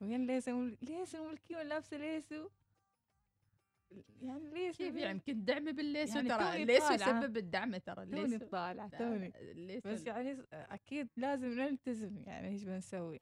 [0.00, 2.48] وين ليسن؟ ليسن والكيون لابسة ليسو
[4.22, 6.92] يعني ليسو كيف يعني يمكن دعم بالليسو يعني ترى توني الليسو.
[6.92, 8.46] يسبب الدعم ترى توني الليسو
[8.98, 13.20] توني الليسو بس يعني أكيد لازم نلتزم يعني إيش بنسوي؟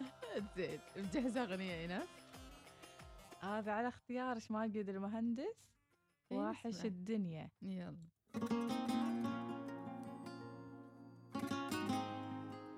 [0.56, 2.08] زين مجهزه أغنية إيناس
[3.46, 5.44] هذا على اختيارش ماجد المهندس
[6.32, 6.84] إيه، واحش.
[6.86, 7.50] الدنيا.
[7.62, 7.96] يلا.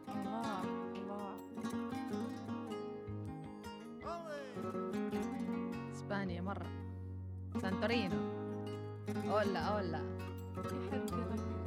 [0.08, 0.62] الله
[0.94, 1.36] الله.
[5.92, 6.70] إسبانيا مرة.
[7.62, 8.16] سانتورينو.
[9.08, 10.02] أولا أولا.
[10.92, 11.57] يغني.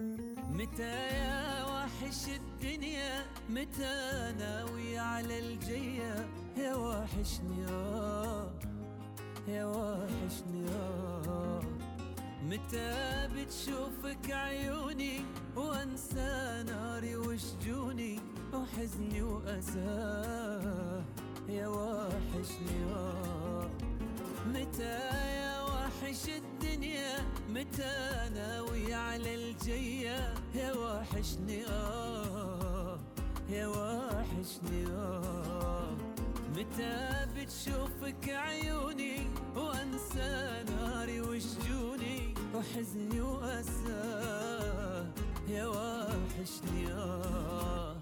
[0.00, 8.50] متى يا وحش الدنيا؟ متى ناوي على الجية؟ يا وحشني آه
[9.48, 11.60] يا وحشني آه
[12.44, 15.20] متى بتشوفك عيوني؟
[15.56, 18.20] وانسى ناري وشجوني
[18.54, 21.04] وحزني وأساه
[21.48, 23.70] يا وحشني آه
[24.46, 24.98] متى
[25.36, 25.45] يا
[26.02, 27.16] وحش الدنيا
[27.48, 32.98] متى ناوي على الجية؟ يا وحشني آه
[33.48, 35.96] يا وحشني آه.
[36.56, 39.16] متى بتشوفك عيوني
[39.56, 45.06] وأنسى ناري وشجوني؟ وحزني واساه
[45.48, 47.96] يا وحشني آه.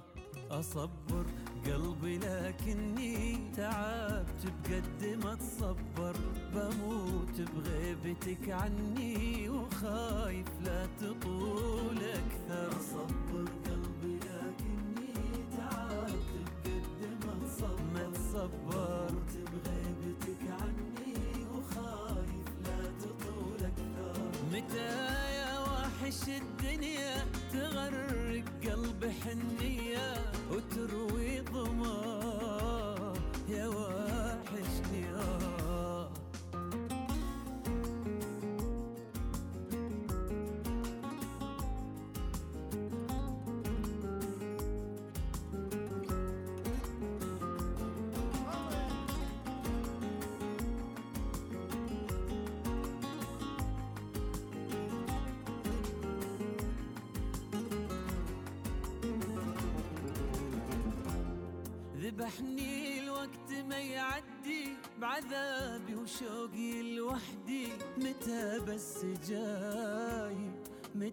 [0.50, 1.24] أصبر
[1.66, 6.16] قلبي لكني تعبت بقد ما تصبر.
[6.54, 12.68] بموت بغيبتك عني وخايف لا تطول أكثر.
[12.80, 15.14] أصبر قلبي لكني
[15.56, 16.32] تعبت
[16.64, 17.82] بقد ما تصبر.
[17.94, 24.30] ما تصبرت بغيبتك عني وخايف لا تطول أكثر.
[24.52, 24.92] متى
[25.34, 27.14] يا وحش الدنيا
[27.52, 28.23] تغرق
[29.04, 30.14] قلبي حنية
[30.50, 33.14] وتروي ظما
[33.48, 33.66] يا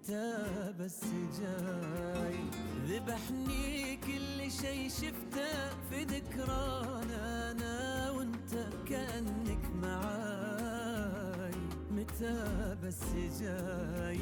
[0.02, 1.02] متى بس
[1.40, 2.36] جاي
[2.88, 8.54] ذبحني كل شي شفته في ذكرانا أنا وأنت
[8.90, 11.52] كأنك معاي.
[11.92, 13.04] متى بس
[13.42, 14.20] جاي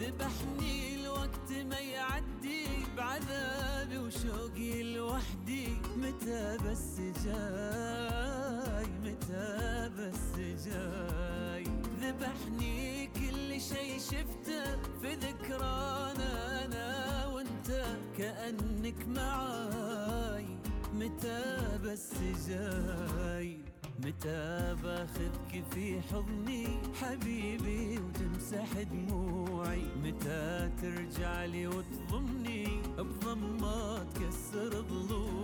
[0.00, 5.68] ذبحني الوقت ما يعدي بعذابي وشوقي لوحدي.
[5.96, 11.64] متى بس جاي متى بس جاي
[12.02, 13.23] ذبحني كل
[13.68, 17.84] شي شفته في ذكرانا أنا وأنت
[18.18, 20.46] كأنك معاي.
[20.94, 22.12] متى بس
[22.48, 23.58] جاي؟
[23.98, 26.66] متى باخذك في حضني؟
[27.00, 29.84] حبيبي وتمسح دموعي.
[30.02, 35.43] متى ترجع لي وتضمني؟ بضمة تكسر ضلوعي.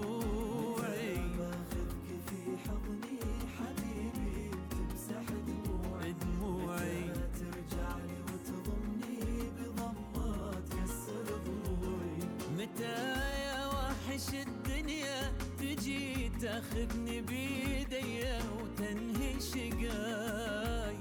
[16.40, 18.24] تاخذني بيدي
[18.62, 20.96] وتنهي شقاي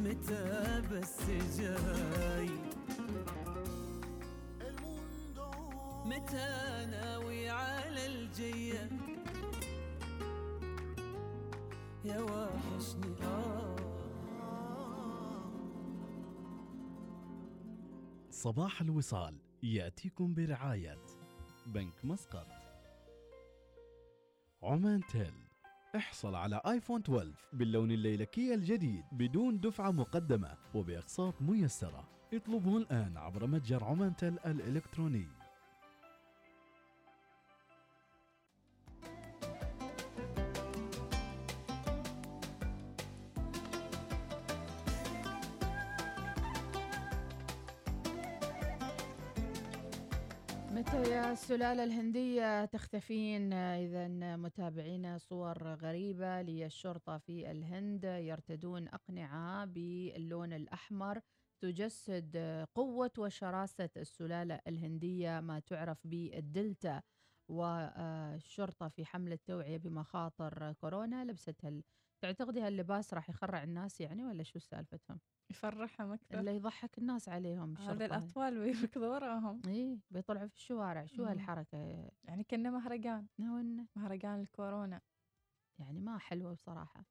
[0.00, 1.20] متى بس
[1.58, 2.50] جاي؟
[6.04, 8.88] متى ناوي على الجية؟
[12.04, 13.76] يا وحشني آه.
[18.30, 20.98] صباح الوصال يأتيكم برعاية
[21.66, 22.59] بنك مسقط.
[24.62, 25.34] عمان تيل.
[25.96, 32.08] احصل على آيفون 12 باللون الليلكي الجديد بدون دفعة مقدمة وبأقساط ميسرة.
[32.34, 35.28] اطلبه الآن عبر متجر عمان تيل الإلكتروني.
[50.94, 61.20] يا السلالة الهندية تختفين إذا متابعينا صور غريبة للشرطة في الهند يرتدون أقنعة باللون الأحمر
[61.60, 62.36] تجسد
[62.74, 67.02] قوة وشراسة السلالة الهندية ما تعرف بالدلتا.
[67.50, 71.82] والشرطة في حملة توعية بمخاطر كورونا لبست هال
[72.20, 77.78] تعتقدي هاللباس راح يخرع الناس يعني ولا شو سالفتهم؟ يفرحهم أكثر اللي يضحك الناس عليهم
[77.78, 78.04] هذا.
[78.06, 81.30] الأطفال بيركضوا وراهم إيه بيطلعوا في الشوارع شو مم.
[81.30, 81.78] هالحركة
[82.24, 85.00] يعني كنا مهرجان نون مهرجان الكورونا
[85.80, 87.06] يعني ما حلوة بصراحة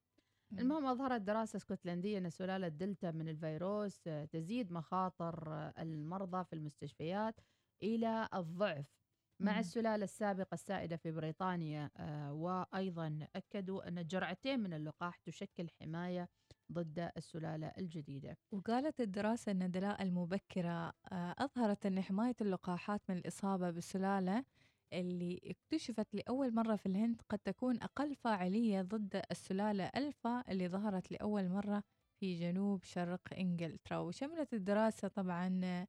[0.51, 0.59] مم.
[0.59, 7.41] المهم أظهرت دراسة اسكتلندية أن سلالة دلتا من الفيروس تزيد مخاطر المرضى في المستشفيات
[7.83, 8.98] إلى الضعف
[9.39, 9.59] مع.
[9.59, 16.29] السلالة السابقة السائدة في بريطانيا آه، وأيضا أكدوا أن جرعتين من اللقاح تشكل حماية
[16.71, 23.69] ضد السلالة الجديدة وقالت الدراسة أن الدلاء المبكرة آه، أظهرت أن حماية اللقاحات من الإصابة
[23.71, 24.45] بالسلالة
[24.93, 31.11] اللي اكتشفت لأول مرة في الهند قد تكون أقل فاعلية ضد السلالة ألفا اللي ظهرت
[31.11, 31.83] لأول مرة
[32.19, 35.85] في جنوب شرق إنجلترا وشملت الدراسة طبعا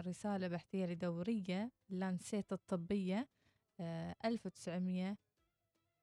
[0.00, 3.28] رسالة بحثية لدورية لانسيت الطبية
[3.80, 5.18] آه، 1900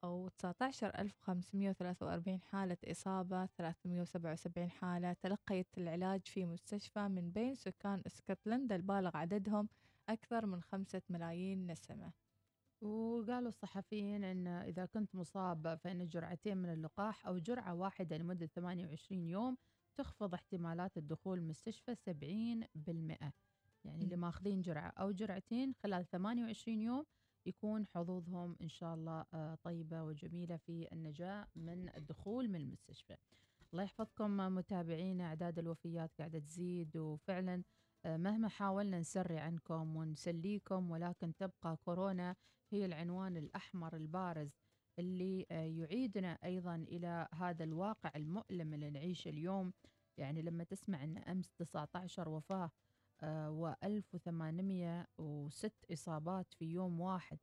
[0.04, 9.18] أو 19543 حالة إصابة 377 حالة تلقيت العلاج في مستشفى من بين سكان اسكتلندا البالغ
[9.18, 9.70] عددهم
[10.10, 12.12] أكثر من خمسة ملايين نسمة.
[12.82, 19.30] وقالوا الصحفيين أن إذا كنت مصاب فإن جرعتين من اللقاح أو جرعة واحدة لمدة 28
[19.30, 19.58] يوم
[19.96, 23.34] تخفض احتمالات الدخول المستشفى 70%
[23.86, 24.16] يعني اللي.
[24.16, 27.06] ماخذين جرعة أو جرعتين خلال 28 يوم
[27.46, 33.16] يكون حظوظهم إن شاء الله آه، طيبة وجميلة في النجاة من الدخول من المستشفى
[33.74, 37.64] الله يحفظكم متابعينا أعداد الوفيات قاعدة تزيد وفعلا
[38.06, 42.36] آه، مهما حاولنا نسري عنكم ونسليكم ولكن تبقى كورونا
[42.72, 44.60] هي العنوان الأحمر البارز
[45.00, 49.74] اللي آه، يعيدنا أيضا إلى هذا الواقع المؤلم اللي نعيشه اليوم.
[50.18, 52.72] يعني لما تسمع أن أمس 19 وفاة
[53.50, 57.40] و1806 إصابات في يوم واحد.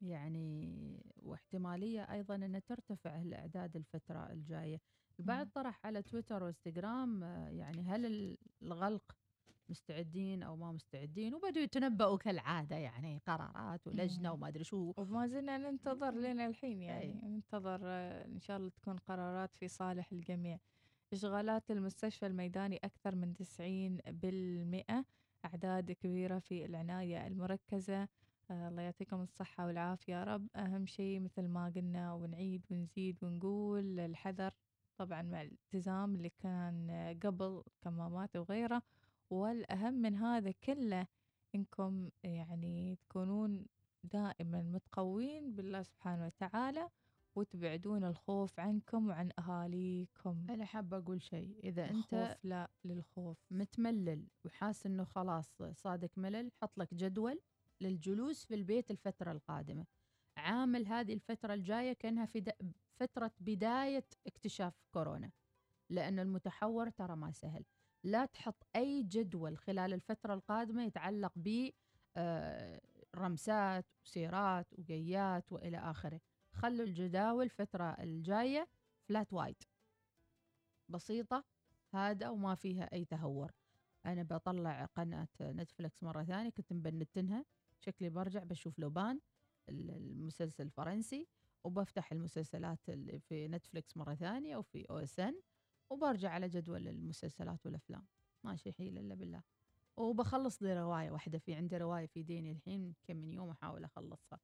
[0.00, 4.80] يعني واحتمالية أيضا أن ترتفع الأعداد الفترة الجاية.
[5.20, 5.48] البعض.
[5.48, 9.15] طرح على تويتر وإنستغرام آه، يعني هل ال- الغلق
[9.70, 14.34] مستعدين أو ما مستعدين وبدوا يتنبؤوا كالعادة يعني قرارات ولجنة مم.
[14.34, 14.92] وما أدري شو.
[14.96, 17.28] وما زلنا ننتظر لنا الحين يعني أي.
[17.28, 20.58] ننتظر آه، إن شاء الله تكون قرارات في صالح الجميع.
[21.12, 25.04] إشغالات المستشفى الميداني أكثر من 90%
[25.44, 28.08] أعداد كبيرة في العناية المركزة.
[28.50, 30.48] آه، الله يعطيكم الصحة والعافية يا رب.
[30.56, 34.50] أهم شيء مثل ما قلنا ونعيد ونزيد ونقول الحذر
[34.98, 38.82] طبعا مع الالتزام اللي كان آه، قبل كمامات وغيره.
[39.30, 41.06] والأهم من هذا كله
[41.54, 43.66] إنكم يعني تكونون
[44.04, 46.88] دائما متقوين بالله سبحانه وتعالى
[47.36, 50.46] وتبعدون الخوف عنكم وعن أهاليكم.
[50.50, 53.38] أنا حابة أقول شيء إذا أنت لا للخوف.
[53.50, 57.40] متملل وحاس إنه خلاص صادق ملل حط لك جدول
[57.80, 59.86] للجلوس في البيت الفترة القادمة.
[60.36, 62.52] عامل هذه الفترة الجاية كأنها في
[62.96, 65.30] فترة بداية اكتشاف كورونا
[65.90, 67.64] لأن المتحور ترى ما سهل.
[68.06, 71.70] لا تحط أي جدول خلال الفترة القادمة يتعلق ب
[72.16, 72.80] آه،
[73.16, 76.20] رمسات وسيرات وقيات وإلى آخره.
[76.52, 78.68] خلوا الجداول الفترة الجاية
[79.02, 79.62] flat white
[80.88, 81.44] بسيطة
[81.94, 83.52] هذا وما فيها أي تهور.
[84.06, 87.44] أنا بطلع قناة نتفلكس مرة ثانية كنت مبنتنها.
[87.80, 89.20] شكلي برجع بشوف لوبان
[89.68, 91.28] ال- المسلسل الفرنسي
[91.64, 95.40] وبفتح المسلسلات اللي في نتفلكس مرة ثانية وفي OSN
[95.90, 98.06] وبرجع على جدول المسلسلات والأفلام.
[98.44, 99.42] ماشي حيل إلا بالله.
[99.96, 101.38] وبخلص لي رواية واحدة.
[101.38, 104.40] في عندي رواية في ديني الحين كم من يوم أحاول أخلصها.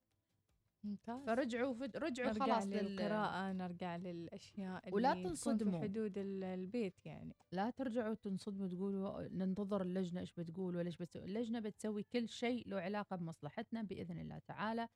[0.84, 1.24] ممتاز.
[1.26, 2.72] فرجعوا فد- رجعوا نرجع خلاص لل...
[2.72, 5.72] للقراءة نرجع للأشياء ولا اللي تكون تنصدموا.
[5.80, 7.36] في حدود ال- البيت يعني.
[7.52, 11.24] لا ترجعوا تنصدموا تقولوا ننتظر اللجنة إيش بتقول ولا إيش بتسوي.
[11.24, 14.88] اللجنة بتسوي كل شيء له علاقة بمصلحتنا بإذن الله تعالى.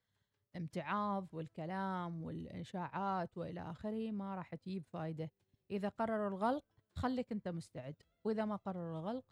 [0.56, 5.30] الامتعاض والكلام والإشاعات وإلى آخره ما راح تجيب فايدة.
[5.70, 6.64] إذا قرروا الغلق
[6.94, 7.94] خليك أنت مستعد
[8.24, 9.24] وإذا ما قرروا الغلق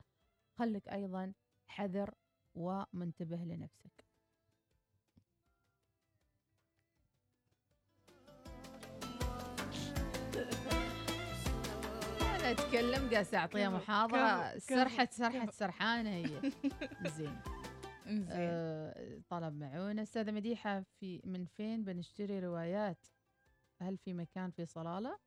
[0.58, 1.32] خليك أيضا
[1.66, 2.14] حذر
[2.54, 4.04] ومنتبه لنفسك.
[12.20, 15.50] أنا أتكلم قاعد أعطيها محاضرة سرحت سرحت.
[15.50, 16.52] سرحانة هي.
[17.16, 17.40] زين.
[18.06, 18.26] زين.
[18.30, 20.02] آه، طلب معونة.
[20.02, 23.06] أستاذة مديحة في من فين بنشتري روايات؟
[23.82, 25.18] هل في مكان في صلالة؟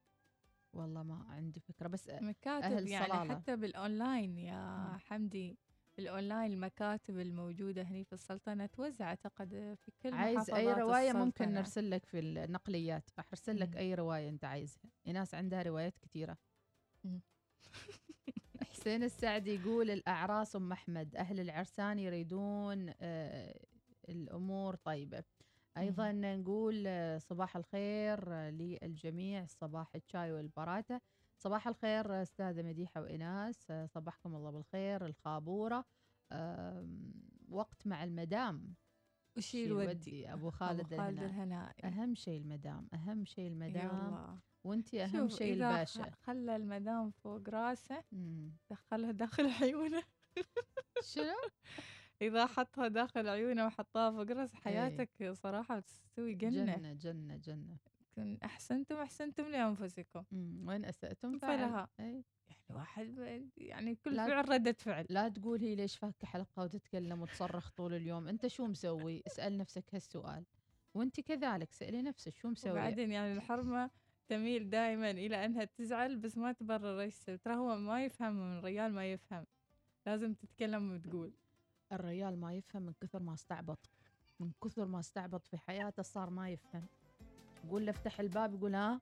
[0.78, 3.36] والله ما عندي فكرة بس مكاتب أهل يعني صلالة.
[3.36, 4.98] حتى بالأونلاين يا.
[4.98, 5.58] حمدي
[5.98, 11.52] بالأونلاين المكاتب الموجودة هني في السلطنة توزع أعتقد في كل عايز أي رواية ممكن السلطنة.
[11.60, 13.78] نرسل لك في النقليات راح أرسل لك.
[13.78, 16.38] أي رواية أنت عايزها إيناس عندها روايات كثيرة.
[18.72, 23.60] حسين السعدي يقول الأعراس أم أحمد أهل العرسان يريدون آه،
[24.10, 25.24] الأمور طيبة
[25.80, 31.02] أيضا نقول آه، صباح الخير آه، للجميع صباح الشاي والبراتة.
[31.38, 33.72] صباح الخير أستاذة مديحة وإناس.
[33.72, 35.86] آه، صباحكم الله بالخير الخابورة.
[37.50, 38.76] وقت مع المدام.
[39.38, 41.84] وشيل ودي أبو أبو خالد, خالد الهنا الهنائي.
[41.84, 44.40] أهم شيء المدام أهم شيء المدام.
[44.64, 46.12] وانت شوف شيء الباشا.
[46.12, 48.04] خلى المدام فوق راسه.
[48.70, 50.04] دخلها داخل عيونه.
[51.02, 51.36] شنو؟
[52.22, 56.76] إذا حطها داخل عيونه وحطها فوق راس حياتك صراحة بتستوي جنة.
[56.76, 57.78] جنة جنة جنة.
[58.16, 60.24] كن أحسنتم أحسنتم لأنفسكم.
[60.32, 60.68] مم.
[60.68, 62.06] وين أسأتم فلها أي.
[62.06, 62.24] يعني
[62.70, 63.18] واحد
[63.58, 65.06] يعني كل فعل ردة فعل.
[65.10, 68.28] لا تقول هي ليش فاكة حلقة وتتكلم وتصرخ طول اليوم.
[68.28, 70.46] أنت شو مسوي؟ اسأل نفسك هالسؤال.
[70.94, 73.90] وأنت كذلك سألي نفسك شو مسوي؟ وبعدين يعني الحرمة
[74.28, 77.38] تميل دائما إلى أنها تزعل بس ما تبرر تسوي.
[77.38, 79.46] ترى هو ما يفهم من الرجال ما يفهم.
[80.06, 81.34] لازم تتكلم وتقول.
[81.92, 83.90] الرجال ما يفهم من كثر ما استعبط.
[84.40, 86.86] من كثر ما استعبط في حياته صار ما يفهم.
[87.70, 89.02] قول له افتح الباب يقول ها؟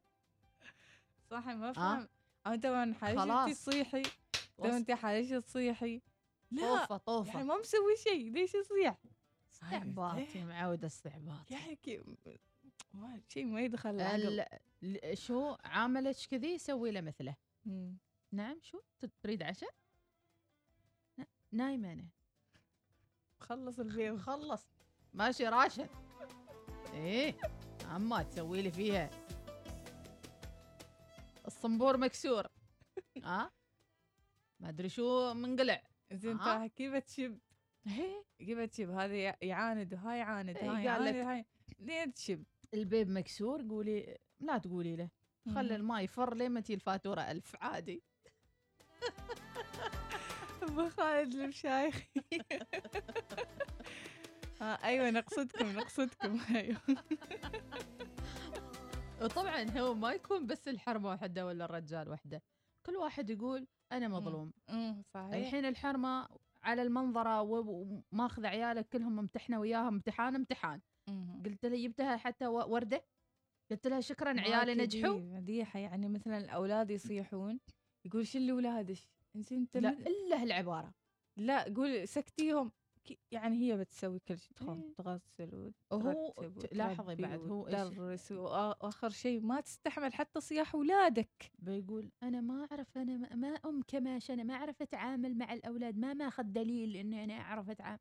[1.30, 2.08] صح ما فهم.
[2.48, 3.50] أو أنت من خلاص.
[3.52, 4.04] تصيحي
[4.64, 6.02] أنت حالش تصيحي
[6.52, 6.62] لا.
[6.62, 7.34] طوفة طوفة.
[7.34, 8.32] يعني ما مسوي شيء.
[8.32, 8.98] ليش يصيح؟
[9.54, 11.52] استعباط يا معودة استعباط.
[11.52, 11.80] يعني
[12.94, 14.46] ما شيء ما يدخل العقل.
[15.14, 17.36] شو؟ عاملك كذي سوي له مثله.
[17.66, 17.98] مم.
[18.32, 18.82] نعم شو؟
[19.22, 19.76] تريد عشاء؟
[21.52, 22.08] نايمة أنا.
[23.40, 24.18] خلص البيض.
[24.18, 24.68] خلص.
[25.14, 25.90] ماشي راشد.
[26.94, 27.36] إيه
[27.86, 29.10] عما تسوي لي فيها.
[31.48, 32.48] الصنبور مكسور.
[33.24, 33.52] ها
[34.60, 35.82] ما أدري شو منقلع.
[36.12, 36.64] زين آه.
[36.64, 36.68] آه.
[36.68, 37.40] كيف تشب؟
[37.88, 41.16] إيه، كيف تشب؟ هذا يع- يعاند وهاي يعاند إيه، هاي قال لك.
[41.16, 41.46] هاي
[41.80, 45.10] لين تشب؟ البيب مكسور قولي لا تقولي له.
[45.46, 45.76] خلي مم.
[45.76, 48.04] الماء يفر لين ما تجي الفاتورة ألف عادي.
[50.66, 52.04] ابو خالد المشايخ.
[54.62, 56.78] آه أيوه نقصدكم نقصدكم أيوه.
[59.22, 62.44] وطبعا هو ما يكون بس الحرمة وحده ولا الرجال وحده
[62.86, 64.54] كل واحد يقول أنا مظلوم.
[65.14, 65.34] صحيح.
[65.34, 66.28] الحين الحرمة
[66.64, 70.82] على المنظرة و- وماخذ عيالك كلهم ممتحنة وياها امتحان امتحان.
[71.46, 73.06] قلت لها جبتها حتى و- وردة؟
[73.72, 75.20] قلت لها شكرا عيالي نجحوا.
[75.20, 77.60] مديحة يعني مثلا الأولاد يصيحون
[78.06, 79.10] يقول شو اللي ولادش
[79.42, 80.94] زين انت لا من- إلا هالعبارة.
[81.38, 82.72] لا قول سكتيهم.
[83.32, 84.94] يعني هي بتسوي كل شيء تخون إيه.
[84.94, 86.34] تغسل وهو
[86.72, 92.68] لاحظي بعد هو إيش وتدرس واخر شيء ما تستحمل حتى صياح اولادك بيقول أنا ما
[92.72, 96.96] أعرف أنا ما, ما أم كماش أنا ما أعرف أتعامل مع الأولاد ما ماخذ دليل
[96.96, 98.00] إني أنا أعرف اتعامل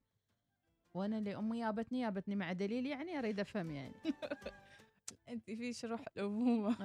[0.97, 3.95] وأنا اللي أمي جابتني جابتني مع دليل يعني أريد أفهم يعني.
[5.29, 6.77] انت في شروح الأبوة.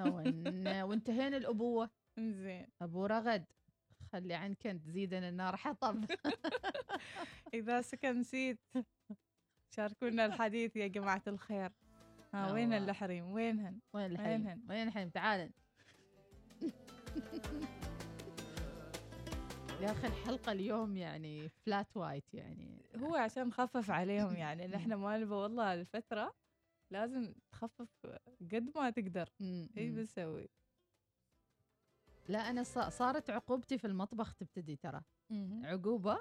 [0.85, 1.89] وانتهينا الأبوة.
[2.19, 3.45] زين ابو رغد
[4.11, 6.05] خلي عنك أنت زيدنا النار حطب
[7.53, 8.59] إذا سكن نسيت
[9.75, 11.71] شاركونا الحديث يا جماعة الخير.
[12.33, 12.73] ها وين.
[12.73, 15.51] الحريم؟ وينهن وين الحين وينهن؟ وين الحين تعال.
[19.81, 22.81] يا أخي الحلقة اليوم يعني فلات وايت يعني.
[22.95, 26.35] هو عشان نخفف عليهم يعني نحن ما نبغى والله الفترة
[26.91, 27.89] لازم تخفف
[28.41, 29.29] قد ما تقدر.
[29.77, 29.95] إيش م.
[29.95, 30.49] بتسوي
[32.29, 35.01] لا أنا صا- صارت عقوبتي في المطبخ تبتدي ترى.
[35.63, 36.19] عقوبة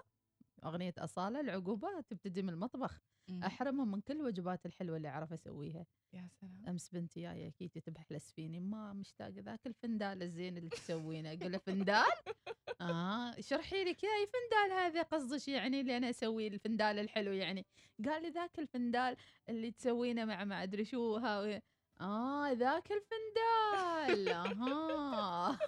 [0.65, 3.01] أغنية أصالة العقوبة تبتدي من المطبخ.
[3.47, 5.87] أحرمهم من كل الوجبات الحلوة اللي أعرف أسويها.
[6.13, 6.65] يا سلام.
[6.69, 8.61] أمس بنتي جاية أكيد تذبح لسفيني.
[8.61, 11.33] ما مشتاقه ذاك الفندال الزين اللي تسوينه.
[11.33, 12.05] أقول له فندال؟
[12.81, 17.67] آه شرحي لك ياي فندال هذا؟ قصدك يعني اللي أنا أسوي الفندال الحلو يعني.
[18.05, 19.17] قال لي ذاك الفندال
[19.49, 21.63] اللي تسوينه مع ما أدري شو ها
[22.01, 24.29] آه ذاك الفندال.
[24.29, 25.59] أها.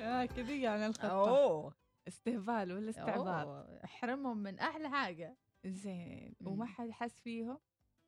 [0.00, 1.10] يا كذي يعني الخطة.
[1.10, 1.74] أوه.
[2.08, 5.36] استهبال ولا استعبال أوه، احرمهم من أحلى حاجة.
[5.64, 6.34] زين.
[6.44, 7.58] وما حد حس فيهم؟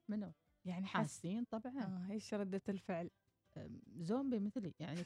[0.09, 0.33] منو؟
[0.65, 0.97] يعني حس.
[0.97, 2.07] حاسين طبعا.
[2.09, 3.11] آه إيش ردة الفعل.
[3.97, 4.73] زومبي مثلي.
[4.81, 5.05] يعني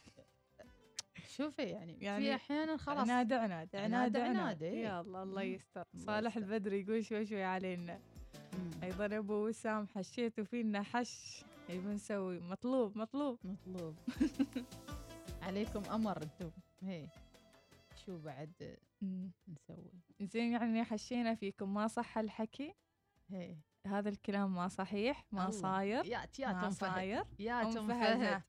[1.29, 2.99] شوفي يعني, يعني في أحيانا خلاص.
[2.99, 4.63] عناد عناد عناد عناد.
[4.63, 5.43] يا الله الله.
[5.43, 6.37] يستر صالح.
[6.37, 8.01] البدري يقول شوي شوي علينا.
[8.83, 11.45] أيضا أبو وسام حشيتوا فينا حش.
[11.69, 13.39] يبي نسوي مطلوب مطلوب.
[13.45, 13.97] مطلوب.
[15.43, 16.51] عليكم أمر أنتم.
[16.83, 17.09] هي.
[18.07, 18.79] شو بعد.
[19.49, 21.75] نسوي؟ زين يعني حشينا فيكم.
[21.75, 22.75] ما صح الحكي؟
[23.31, 23.57] هي.
[23.87, 25.51] هذا الكلام ما صحيح ما.
[25.51, 26.05] صاير.
[26.05, 27.25] يا ما ياتم فهد صاير.
[27.39, 28.43] ياتم أم فهد،.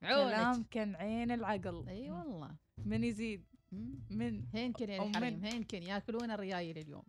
[0.00, 1.88] كلام كان عين العقل.
[1.88, 2.56] أي والله.
[2.78, 3.44] من يزيد.
[4.10, 5.10] من؟ هينكن يا أم من.
[5.10, 5.82] الحريم هينكن.
[5.82, 7.04] ياكلون الريايل اليوم.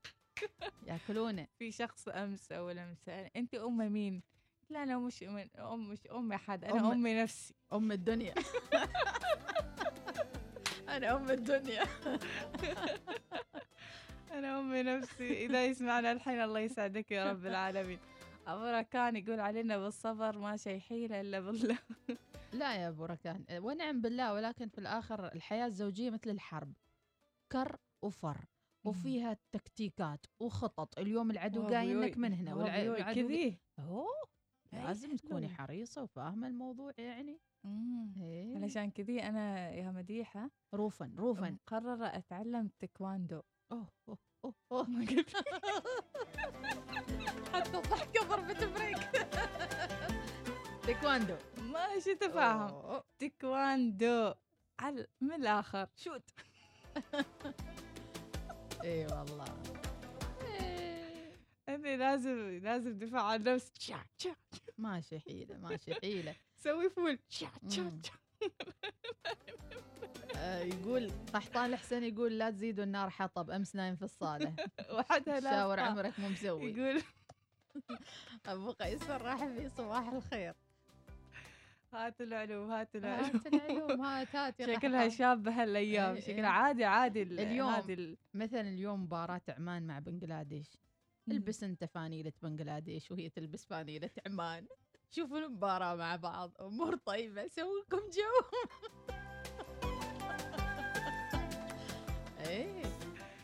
[0.88, 1.48] ياكلونه.
[1.60, 4.22] في شخص أمس أو امس أنت أم مين؟
[4.70, 5.24] لا أنا مش
[5.60, 7.54] أم مش أم أحد أنا أم- أمي نفسي.
[7.74, 8.34] أم الدنيا.
[10.96, 11.84] أنا أم الدنيا.
[14.32, 15.46] أنا امي نفسي.
[15.46, 18.00] إذا يسمعنا الحين الله يسعدك يا رب العالمين.
[18.48, 21.78] ابو كان يقول علينا بالصبر ما شي حيله إلا بالله.
[22.54, 26.74] لا يا ابو ركان ونعم بالله ولكن في الآخر الحياة الزوجية مثل الحرب
[27.52, 28.38] كر وفر.
[28.86, 31.00] وفيها تكتيكات وخطط.
[31.00, 33.60] اليوم العدو قايلك من هنا والعدو كذي.
[33.80, 35.50] أي لازم تكوني.
[35.50, 37.40] حريصة وفاهمة الموضوع يعني.
[38.22, 38.56] إيه.
[38.56, 41.52] علشان كذي أنا يا مديحة روفن روفن.
[41.54, 44.86] مقررة أتعلم تايكواندو أوه أوه أوه, أوه.
[47.54, 49.28] حتى الضحكه ضربت بريك
[50.84, 53.02] تايكواندو ماشي تفاهم.
[53.20, 54.34] تايكواندو
[54.80, 55.88] على من الآخر.
[55.96, 56.30] شوت.
[58.84, 59.46] اي والله.
[61.70, 63.60] اني لازم لازم دفاع عن تشا
[64.20, 64.36] تشا
[64.78, 66.36] ماشي حيلة ماشي حيلة.
[66.58, 67.18] سوي فول.
[67.30, 67.92] تشا تشا
[70.38, 73.52] آه يقول قحطان الحسين يقول لا تزيدوا النار حطب.
[73.52, 74.56] أمس نايم في الصالة.
[74.94, 75.80] وحدها لا شاور.
[75.80, 77.02] عمرك مو مسوي يقول
[78.46, 80.54] أبو قيس راح في صباح الخير.
[81.96, 85.10] هات العلوم هات العلوم هات العلوم هات شكلها.
[85.10, 86.46] شابة هالأيام إيه، شكلها إيه.
[86.46, 87.74] عادي عادي ال- اليوم.
[87.90, 90.78] ال- مثلا اليوم مباراة عمان مع بنجلاديش
[91.32, 94.66] البس أنت فانيلة بنجلاديش وهي تلبس فانيلة عمان
[95.10, 98.32] شوفوا المباراة مع بعض أمور طيبة سووا لكم جو
[102.48, 102.82] إيه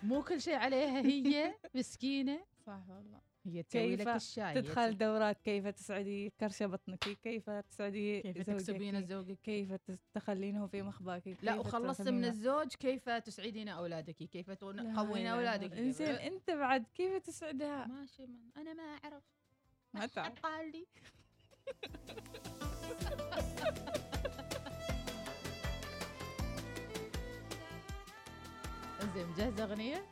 [0.03, 5.67] مو كل شيء عليها هي مسكينة صح والله هي لك كيف الشاي تدخل دورات كيف
[5.67, 9.73] تسعدي كرش بطنك كيف تسعدي كيف زوجك تكسبين زوجك كيف
[10.13, 12.25] تخلينه في مخباك لا وخلصت من.
[12.25, 15.73] الزوج كيف تسعدين أولادك كيف تقوين أولادك.
[15.73, 19.23] إنزين أنت بعد كيف تسعدها ماشي من أنا ما أعرف
[19.93, 20.85] ما تعرف قال لي
[29.13, 30.05] زين مجهزه أغنية؟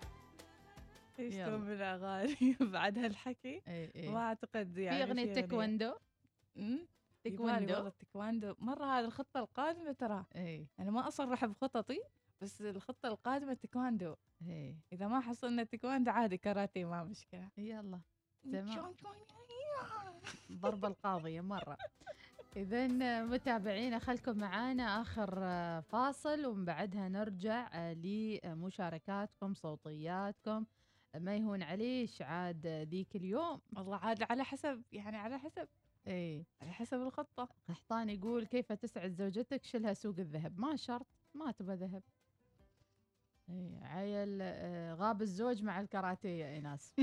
[1.27, 3.61] تبون بالأغاني بعد هالحكي.
[3.67, 4.09] إي إي.
[4.09, 5.93] ما أعتقد في يعني أغنية تايكوندو
[7.23, 10.25] تايكوندو والله التايكواندو مرة هذه الخطة القادمة ترى.
[10.35, 10.67] إي.
[10.79, 11.99] أنا ما أصرح بخططي
[12.41, 14.15] بس الخطة القادمة تايكواندو
[14.47, 14.75] إي.
[14.93, 17.49] إذا ما حصلنا تايكواندو عادي كاراتيه ما مشكلة.
[17.57, 17.99] يلا.
[18.43, 18.93] تمام.
[20.51, 21.77] ضربة القاضية مرة.
[22.55, 22.87] إذا
[23.23, 25.35] متابعينا خلكم معانا آخر
[25.81, 30.65] فاصل ومن بعدها نرجع لمشاركاتكم صوتياتكم.
[31.15, 33.61] ما يهون عليش عاد ذيك اليوم.
[33.75, 35.67] والله عاد على حسب يعني على حسب.
[36.07, 37.49] اي على حسب الخطة.
[37.69, 40.59] قحطان يقول كيف تسعد زوجتك؟ شلها سوق الذهب.
[40.59, 42.03] ما شرط ما تبى ذهب.
[43.49, 46.93] اي عيل آه، غاب الزوج مع الكاراتيه يا إيناس.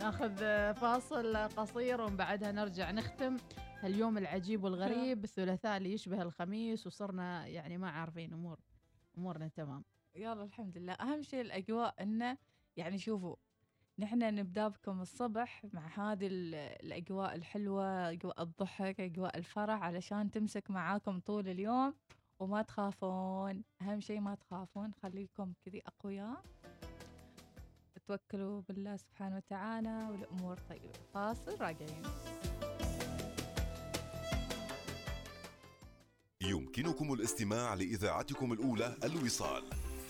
[0.00, 3.36] ناخذ آه، فاصل قصير ومن بعدها نرجع نختم.
[3.84, 8.58] اليوم العجيب والغريب الثلاثاء اللي يشبه الخميس وصرنا يعني ما عارفين أمور
[9.18, 9.84] أمورنا تمام.
[10.16, 10.92] يلا الحمد لله.
[10.92, 12.38] أهم شيء الأجواء إنه
[12.76, 13.36] يعني شوفوا
[13.98, 20.70] نحن نبدأ بكم الصبح مع هذه ال- الأجواء الحلوة أجواء الضحك أجواء الفرح علشان تمسك
[20.70, 21.94] معاكم طول اليوم
[22.38, 23.64] وما تخافون.
[23.82, 26.42] أهم شيء ما تخافون خليكم كذي أقوياء.
[28.06, 30.92] توكلوا بالله سبحانه وتعالى والأمور طيبة.
[31.14, 32.02] فاصل راجعين.
[36.42, 39.62] يمكنكم الاستماع لإذاعتكم الأولى الوصال.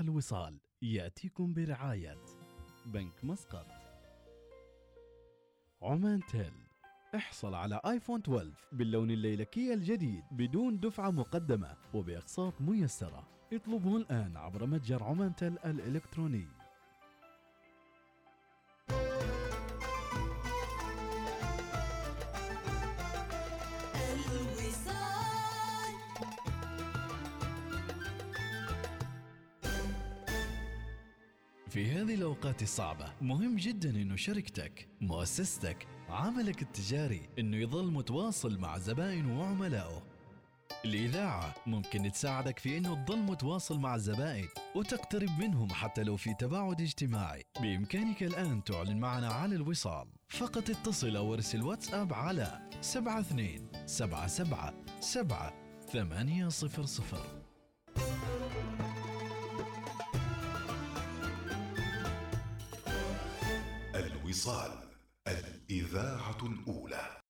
[0.00, 0.60] الوصال.
[0.82, 2.18] يأتيكم برعاية
[2.86, 3.66] بنك مسقط.
[5.82, 6.52] عمان تيل.
[7.14, 13.28] احصل على آيفون 12 باللون الليلكي الجديد بدون دفعة مقدمة وبأقساط ميسرة.
[13.52, 16.59] اطلبه الآن عبر متجر عمان تيل الإلكتروني.
[31.70, 38.78] في هذه الأوقات الصعبة مهم جدا أنه شركتك مؤسستك عملك التجاري أنه يظل متواصل مع
[38.78, 40.02] زبائنه وعملائه.
[40.84, 46.80] الإذاعة ممكن تساعدك في أنه تظل متواصل مع الزبائن وتقترب منهم حتى لو في تباعد
[46.80, 47.42] اجتماعي.
[47.60, 50.08] بإمكانك الآن تعلن معنا على الوصال.
[50.28, 55.52] فقط اتصل أو ارسل واتساب على 72 77 7
[55.92, 56.48] 800
[64.30, 64.72] الوصال
[65.28, 67.20] الإذاعة الأولى.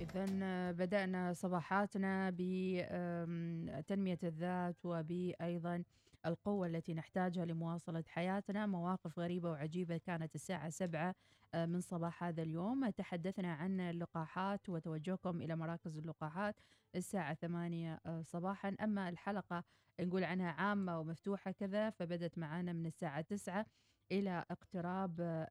[0.00, 5.82] إذا بدأنا صباحاتنا بتنمية الذات وبأيضا
[6.28, 11.14] القوة التي نحتاجها لمواصلة حياتنا مواقف غريبة وعجيبة كانت الساعة سبعة
[11.54, 12.90] آه، من صباح هذا اليوم.
[12.90, 16.56] تحدثنا عن اللقاحات وتوجهكم إلى مراكز اللقاحات
[16.96, 18.76] الساعة ثمانية آه، صباحا.
[18.82, 19.64] أما الحلقة
[20.00, 23.66] نقول عنها عامة ومفتوحة كذا فبدت معنا من الساعة تسعة
[24.12, 25.48] إلى اقتراب آه،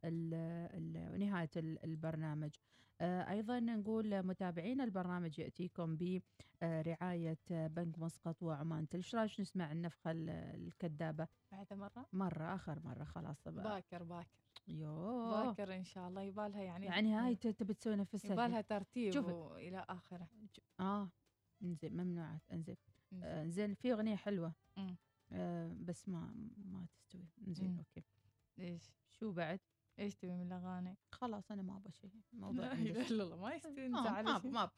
[1.18, 2.52] نهاية ال- البرنامج.
[3.02, 5.98] أيضا نقول متابعين البرنامج يأتيكم
[6.62, 8.90] برعاية بنك مسقط وعمان.
[8.90, 13.64] تل رايك؟ نسمع النفخة ال- الكذابة؟ بعد مرة؟ مرة آخر مرة خلاص بقى.
[13.64, 14.30] باكر باكر.
[14.68, 15.46] يوه.
[15.46, 16.22] باكر إن شاء الله.
[16.22, 19.68] يبالها يعني يعني هاي تبي تسوي نفسها يبالها ترتيب شوفي.
[19.68, 20.28] إلى آخره.
[20.80, 21.10] آه
[21.64, 22.42] إنزين ممنوعات.
[22.52, 22.78] إنزين.
[23.14, 23.24] إنزين.
[23.30, 24.54] آه، زين في أغنية حلوة.
[25.32, 27.28] آه بس ما ما تستوي.
[27.48, 27.78] إنزين.
[27.78, 28.04] أوكي.
[28.60, 29.60] إيش؟ شو بعد؟
[30.00, 32.74] إيش تبي من الأغاني؟ خلاص أنا ما أبغى شيء موضوع لا.
[32.74, 34.42] إله إلا الله ما يستوي آه، ما.
[34.44, 34.70] ما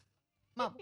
[0.58, 0.74] ما.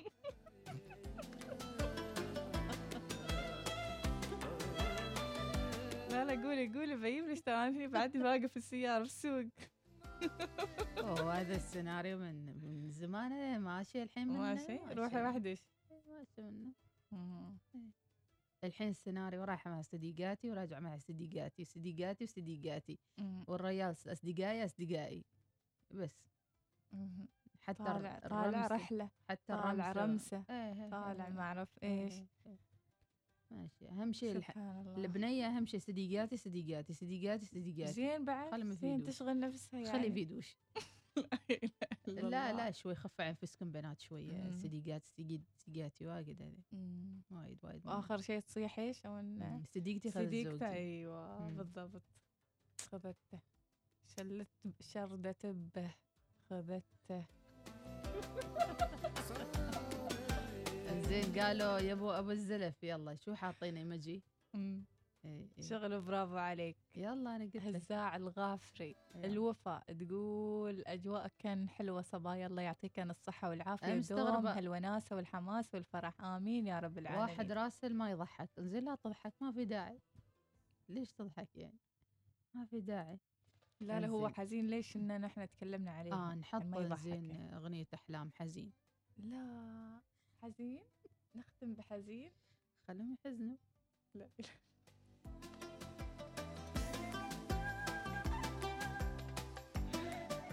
[6.12, 9.46] لا لا قولي قولي بجيب لي اشتغلني بعدني واقف في السيارة في السوق
[10.98, 15.22] أوه هذا السيناريو من من زمان ماشي الحين ماشي روحي.
[15.24, 15.60] وحدك
[16.08, 16.72] ماشي منه.
[18.68, 23.00] الحين السيناريو رايحه مع صديقاتي وراجعه مع صديقاتي صديقاتي وصديقاتي.
[23.48, 25.26] والريال أصدقائي أصدقائي.
[25.92, 26.28] بس.
[27.62, 29.10] حتى طالع طالع رحلة.
[29.30, 30.44] حتى طالع الرمز- رمسة.
[30.50, 32.14] إيه إيه طالع إيه ما اعرف إيه إيش.
[32.46, 32.58] إيه.
[33.52, 33.90] ماشي.
[33.90, 34.42] أهم شيء
[34.98, 35.80] البنية أهم شيء.
[35.80, 37.94] صديقاتي صديقاتي صديقاتي صديقاتي.
[37.94, 38.50] زين بعد.
[38.72, 39.04] زين.
[39.04, 40.10] تشغل نفسها يعني خلي
[41.18, 42.54] إله إلا لا.
[42.54, 44.52] لا شوي خف انفسكم بنات شوية.
[44.52, 47.22] صديقات صديق صديقاتي واجد هذه مم.
[47.32, 49.20] وايد وايد واخر شيء تصيح إيش أو.
[49.20, 51.58] إن صديقتي خذت صديقته زوجتي أيوه مم.
[51.58, 52.02] بالضبط
[52.92, 53.40] خذته
[54.18, 54.48] شلت
[54.82, 55.36] شردة
[55.76, 55.92] به
[56.50, 57.26] خذته
[61.08, 64.24] زين قالوا يبو أبو الزلف يلا شو حاطين ايمجي.
[65.26, 65.64] إيه إيه.
[65.64, 66.78] شغل برافو عليك.
[66.96, 68.96] يلا أنا قلت هزاع الغافري.
[69.16, 69.28] يلا.
[69.28, 72.48] الوفا تقول أجواء كان حلوة صبايا.
[72.48, 73.14] الله يعطيكن
[73.44, 73.86] والعافية.
[73.88, 74.58] أنا دوام مستغربة.
[74.58, 76.22] هالوناسة والحماس والفرح.
[76.22, 77.24] آمين يا رب العالمين.
[77.24, 78.50] واحد راسل ما يضحك.
[78.60, 80.02] زين لا تضحك ما في داعي.
[80.90, 81.80] ليش تضحك يعني؟
[82.54, 83.20] ما في داعي.
[83.80, 84.30] لا لا هو.
[84.30, 84.68] حزين.
[84.68, 86.64] ليش ان نحن تكلمنا عليه؟ آه نحط
[87.00, 87.56] زين يعني.
[87.56, 88.72] أغنية أحلام حزين.
[89.18, 90.02] لا.
[90.42, 90.84] حزين؟
[91.36, 92.32] نختم بحزين؟
[92.88, 93.58] خلهم يحزنوا.
[94.14, 94.30] لا.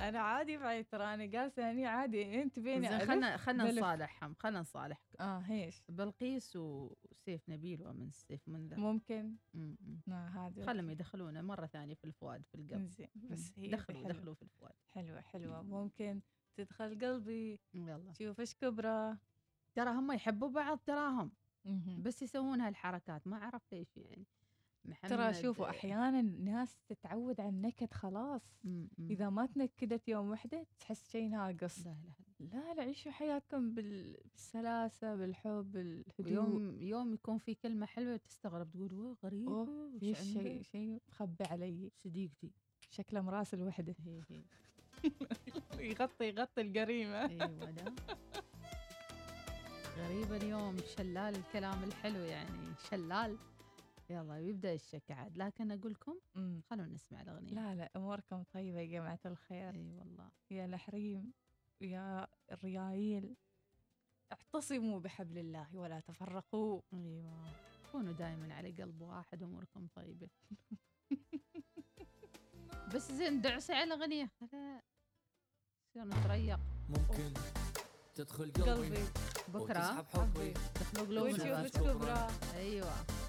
[0.09, 2.43] أنا عادي بعد ترى أنا جالسة هني عادي.
[2.43, 3.65] أنت بيني خلنا خلنا.
[3.71, 5.83] نصالحهم خلنا نصالح آه هيش.
[5.89, 9.35] بلقيس وسيف نبيل ومن سيف منذر ممكن.
[9.55, 9.77] م- م.
[10.07, 12.89] لا هذا خلهم يدخلونه مرة ثانية في الفؤاد في القلب.
[12.91, 14.13] زين بس هي دخلوا حلوة.
[14.13, 14.73] دخلوا في الفؤاد.
[14.93, 15.63] حلوة حلوة.
[15.63, 16.21] ممكن
[16.57, 17.61] تدخل قلبي.
[17.75, 18.13] يلا.
[18.13, 19.17] شوف إيش كبرى
[19.75, 21.33] ترى هم يحبوا بعض تراهم.
[22.03, 24.27] بس يسوون هالحركات ما أعرف ليش يعني.
[24.85, 28.43] محمد ترى شوفوا أحيانا ناس تتعود على النكد خلاص.
[28.65, 29.11] م- م.
[29.11, 31.87] إذا ما تنكدت يوم وحدة تحس شيء ناقص.
[31.87, 31.97] لا
[32.41, 32.75] لا لا.
[32.75, 36.33] لا عيشوا حياتكم بال- بالسلاسة بالحب بالهدوء.
[36.33, 41.01] يوم يوم يكون في كلمة حلوة تستغرب تقول "واه غريب أوه، في عنده؟" شيء شيء
[41.09, 41.91] مخبي علي.
[42.05, 42.53] صديقتي.
[42.91, 43.95] شكله مراسل وحده
[45.81, 47.95] يغطي يغطي الجريمة أيوه لا
[49.99, 53.37] غريب اليوم شلال الكلام الحلو يعني شلال.
[54.11, 55.39] يلا يبدأ الشك عاد.
[55.39, 56.19] لكن أقول لكم.
[56.71, 57.53] خلونا نسمع الأغنية.
[57.53, 59.75] لا لا أموركم طيبة يا جماعة الخير.
[59.75, 60.31] إي والله.
[60.51, 61.33] يا الحريم
[61.81, 63.37] يا الريايل
[64.33, 66.81] اعتصموا بحبل الله ولا تفرقوا.
[66.93, 67.45] أيوه
[67.93, 70.29] كونوا دائما على قلب واحد أموركم طيبة.
[72.95, 74.31] بس زين دعسي على الأغنية.
[74.41, 74.83] خلاص
[75.97, 77.33] يصير نتريق؟ ممكن
[78.15, 78.71] تدخل قلبي.
[78.71, 79.05] قلبي.
[79.49, 80.55] بكرة؟ وتسحب حبي.
[80.99, 81.71] وتشوف بس.
[81.71, 83.24] كبرى أيوه.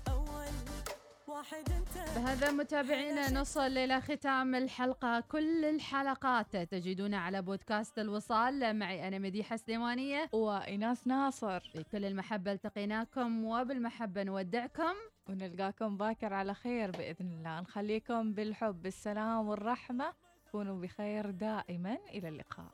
[2.15, 5.19] بهذا متابعينا نصل إلى ختام الحلقة.
[5.19, 8.79] كل الحلقات تجدونها على بودكاست الوصال.
[8.79, 11.71] معي أنا مديحة سليمانية وإناس ناصر.
[11.75, 14.95] بكل المحبة التقيناكم وبالمحبة نودعكم.
[15.29, 17.59] ونلقاكم باكر على خير بإذن الله.
[17.61, 20.13] نخليكم بالحب بالسلام والرحمة.
[20.51, 21.97] كونوا بخير دائما.
[22.09, 22.71] إلى اللقاء.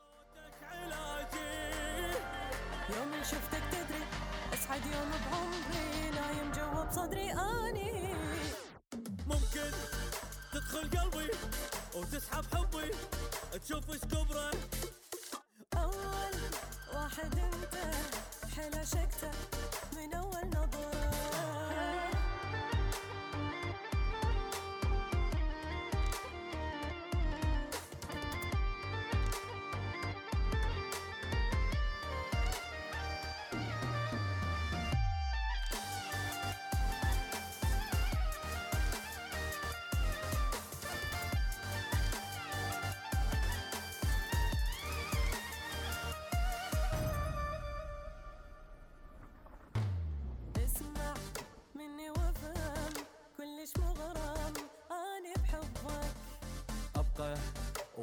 [2.90, 4.04] يوم شفتك تدري
[4.54, 6.10] أسعد يوم بعمري.
[6.12, 8.01] نايم جوا بصدري أني.
[9.32, 9.72] ممكن
[10.54, 11.30] تدخل قلبي
[11.96, 12.92] وتسحب حبي.
[13.64, 14.52] تشوف إيش كبره.
[15.78, 16.34] أول
[16.94, 17.76] واحد أنت
[18.56, 19.32] حلا شكته
[19.96, 20.31] من أول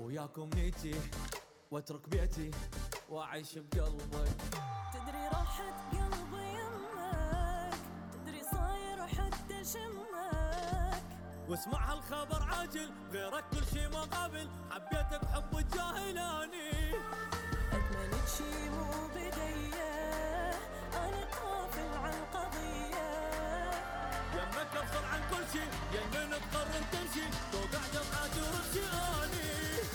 [0.09, 1.01] وياكم نيتي
[1.71, 2.51] واترك بيتي
[3.09, 4.37] وأعيش بقلبك.
[4.93, 7.75] تدري راحت قلبي يمك
[8.13, 11.03] تدري صاير حتى شمك.
[11.49, 16.95] واسمع هالخبر عاجل غيرك كل شي ما قابل حبيتك حب الجاهلاني.
[17.73, 19.93] أتمنى شي مو بدية
[20.95, 23.09] أنا قافل عن قضية.
[24.35, 25.65] يمك أفصل عن كل شي
[25.97, 27.89] يمن تقرر تمشي توقع
[28.39, 29.88] ورجعاني إيه ممكن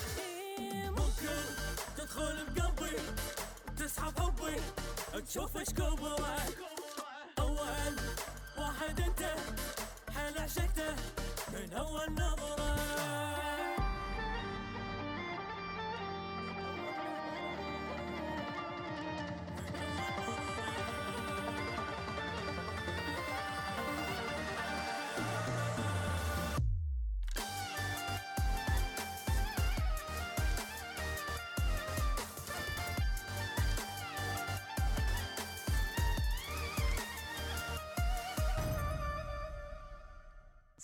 [2.13, 2.97] تدخل بقلبي
[3.77, 4.55] تسحب حبي
[5.27, 5.69] تشوف إيش
[7.39, 7.95] أول
[8.57, 9.35] واحد أنت
[10.15, 10.95] حيل عشقته
[11.53, 12.72] من أول نظرة.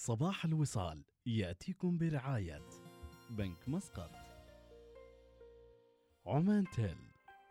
[0.10, 2.62] صباح الوصال يأتيكم برعاية
[3.30, 4.12] بنك مسقط.
[6.26, 6.97] عمان تيل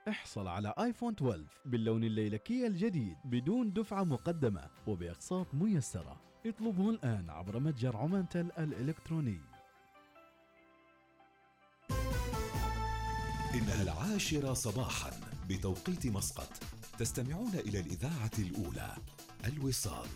[0.09, 6.21] احصل على آيفون 12 باللون الليلكي الجديد بدون دفعة مقدمة وبأقساط ميسرة.
[6.47, 9.41] اطلبه الآن عبر متجر عمان تيل الإلكتروني.
[13.55, 15.11] إنها العاشرة صباحا
[15.49, 16.51] بتوقيت مسقط
[16.99, 18.97] تستمعون إلى الإذاعة الأولى
[19.45, 20.09] الوصال.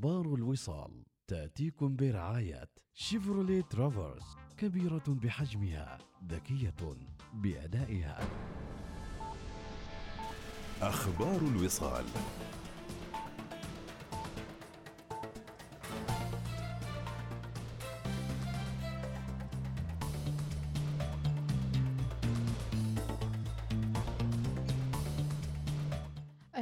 [0.00, 5.98] أخبار الوصال تأتيكم برعاية شيفروليه ترافرس كبيرة بحجمها
[6.28, 6.74] ذكية
[7.34, 8.18] بأدائها.
[10.82, 12.04] أخبار الوصال.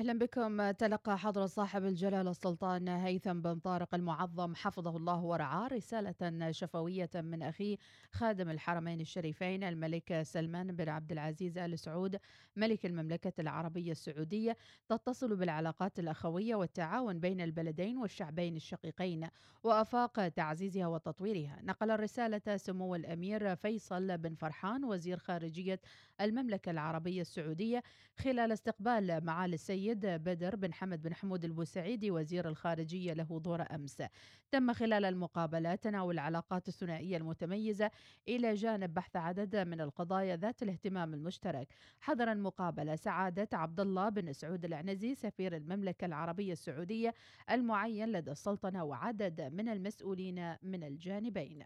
[0.08, 0.70] أهلا بكم.
[0.70, 4.54] تلقى حضرة صاحب الجلالة السلطان هيثم بن طارق المعظم.
[4.54, 7.76] حفظه الله ورعاه رسالة شفوية من أخيه
[8.12, 12.18] خادم الحرمين الشريفين الملك سلمان بن عبد العزيز آل سعود
[12.56, 14.56] ملك المملكة العربية السعودية.
[14.88, 19.28] تتصل بالعلاقات الأخوية والتعاون بين البلدين والشعبين الشقيقين
[19.62, 21.58] وأفاق تعزيزها وتطويرها.
[21.62, 25.80] نقل الرسالة سمو الأمير فيصل بن فرحان وزير خارجية
[26.20, 27.82] المملكة العربية السعودية
[28.16, 33.62] خلال استقبال معالي السيد السيد بدر بن حمد بن حمود البوسعيدي وزير الخارجية له دور
[33.74, 34.02] أمس.
[34.50, 37.90] تم خلال المقابلة تناول العلاقات الثنائية المتميزة
[38.28, 41.68] إلى جانب بحث عدد من القضايا ذات الاهتمام المشترك.
[42.00, 47.14] حضر المقابلة سعادة عبد الله بن سعود العنزي سفير المملكة العربية السعودية
[47.50, 51.64] المعين لدى السلطنة وعدد من المسؤولين من الجانبين.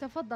[0.00, 0.28] تفضل.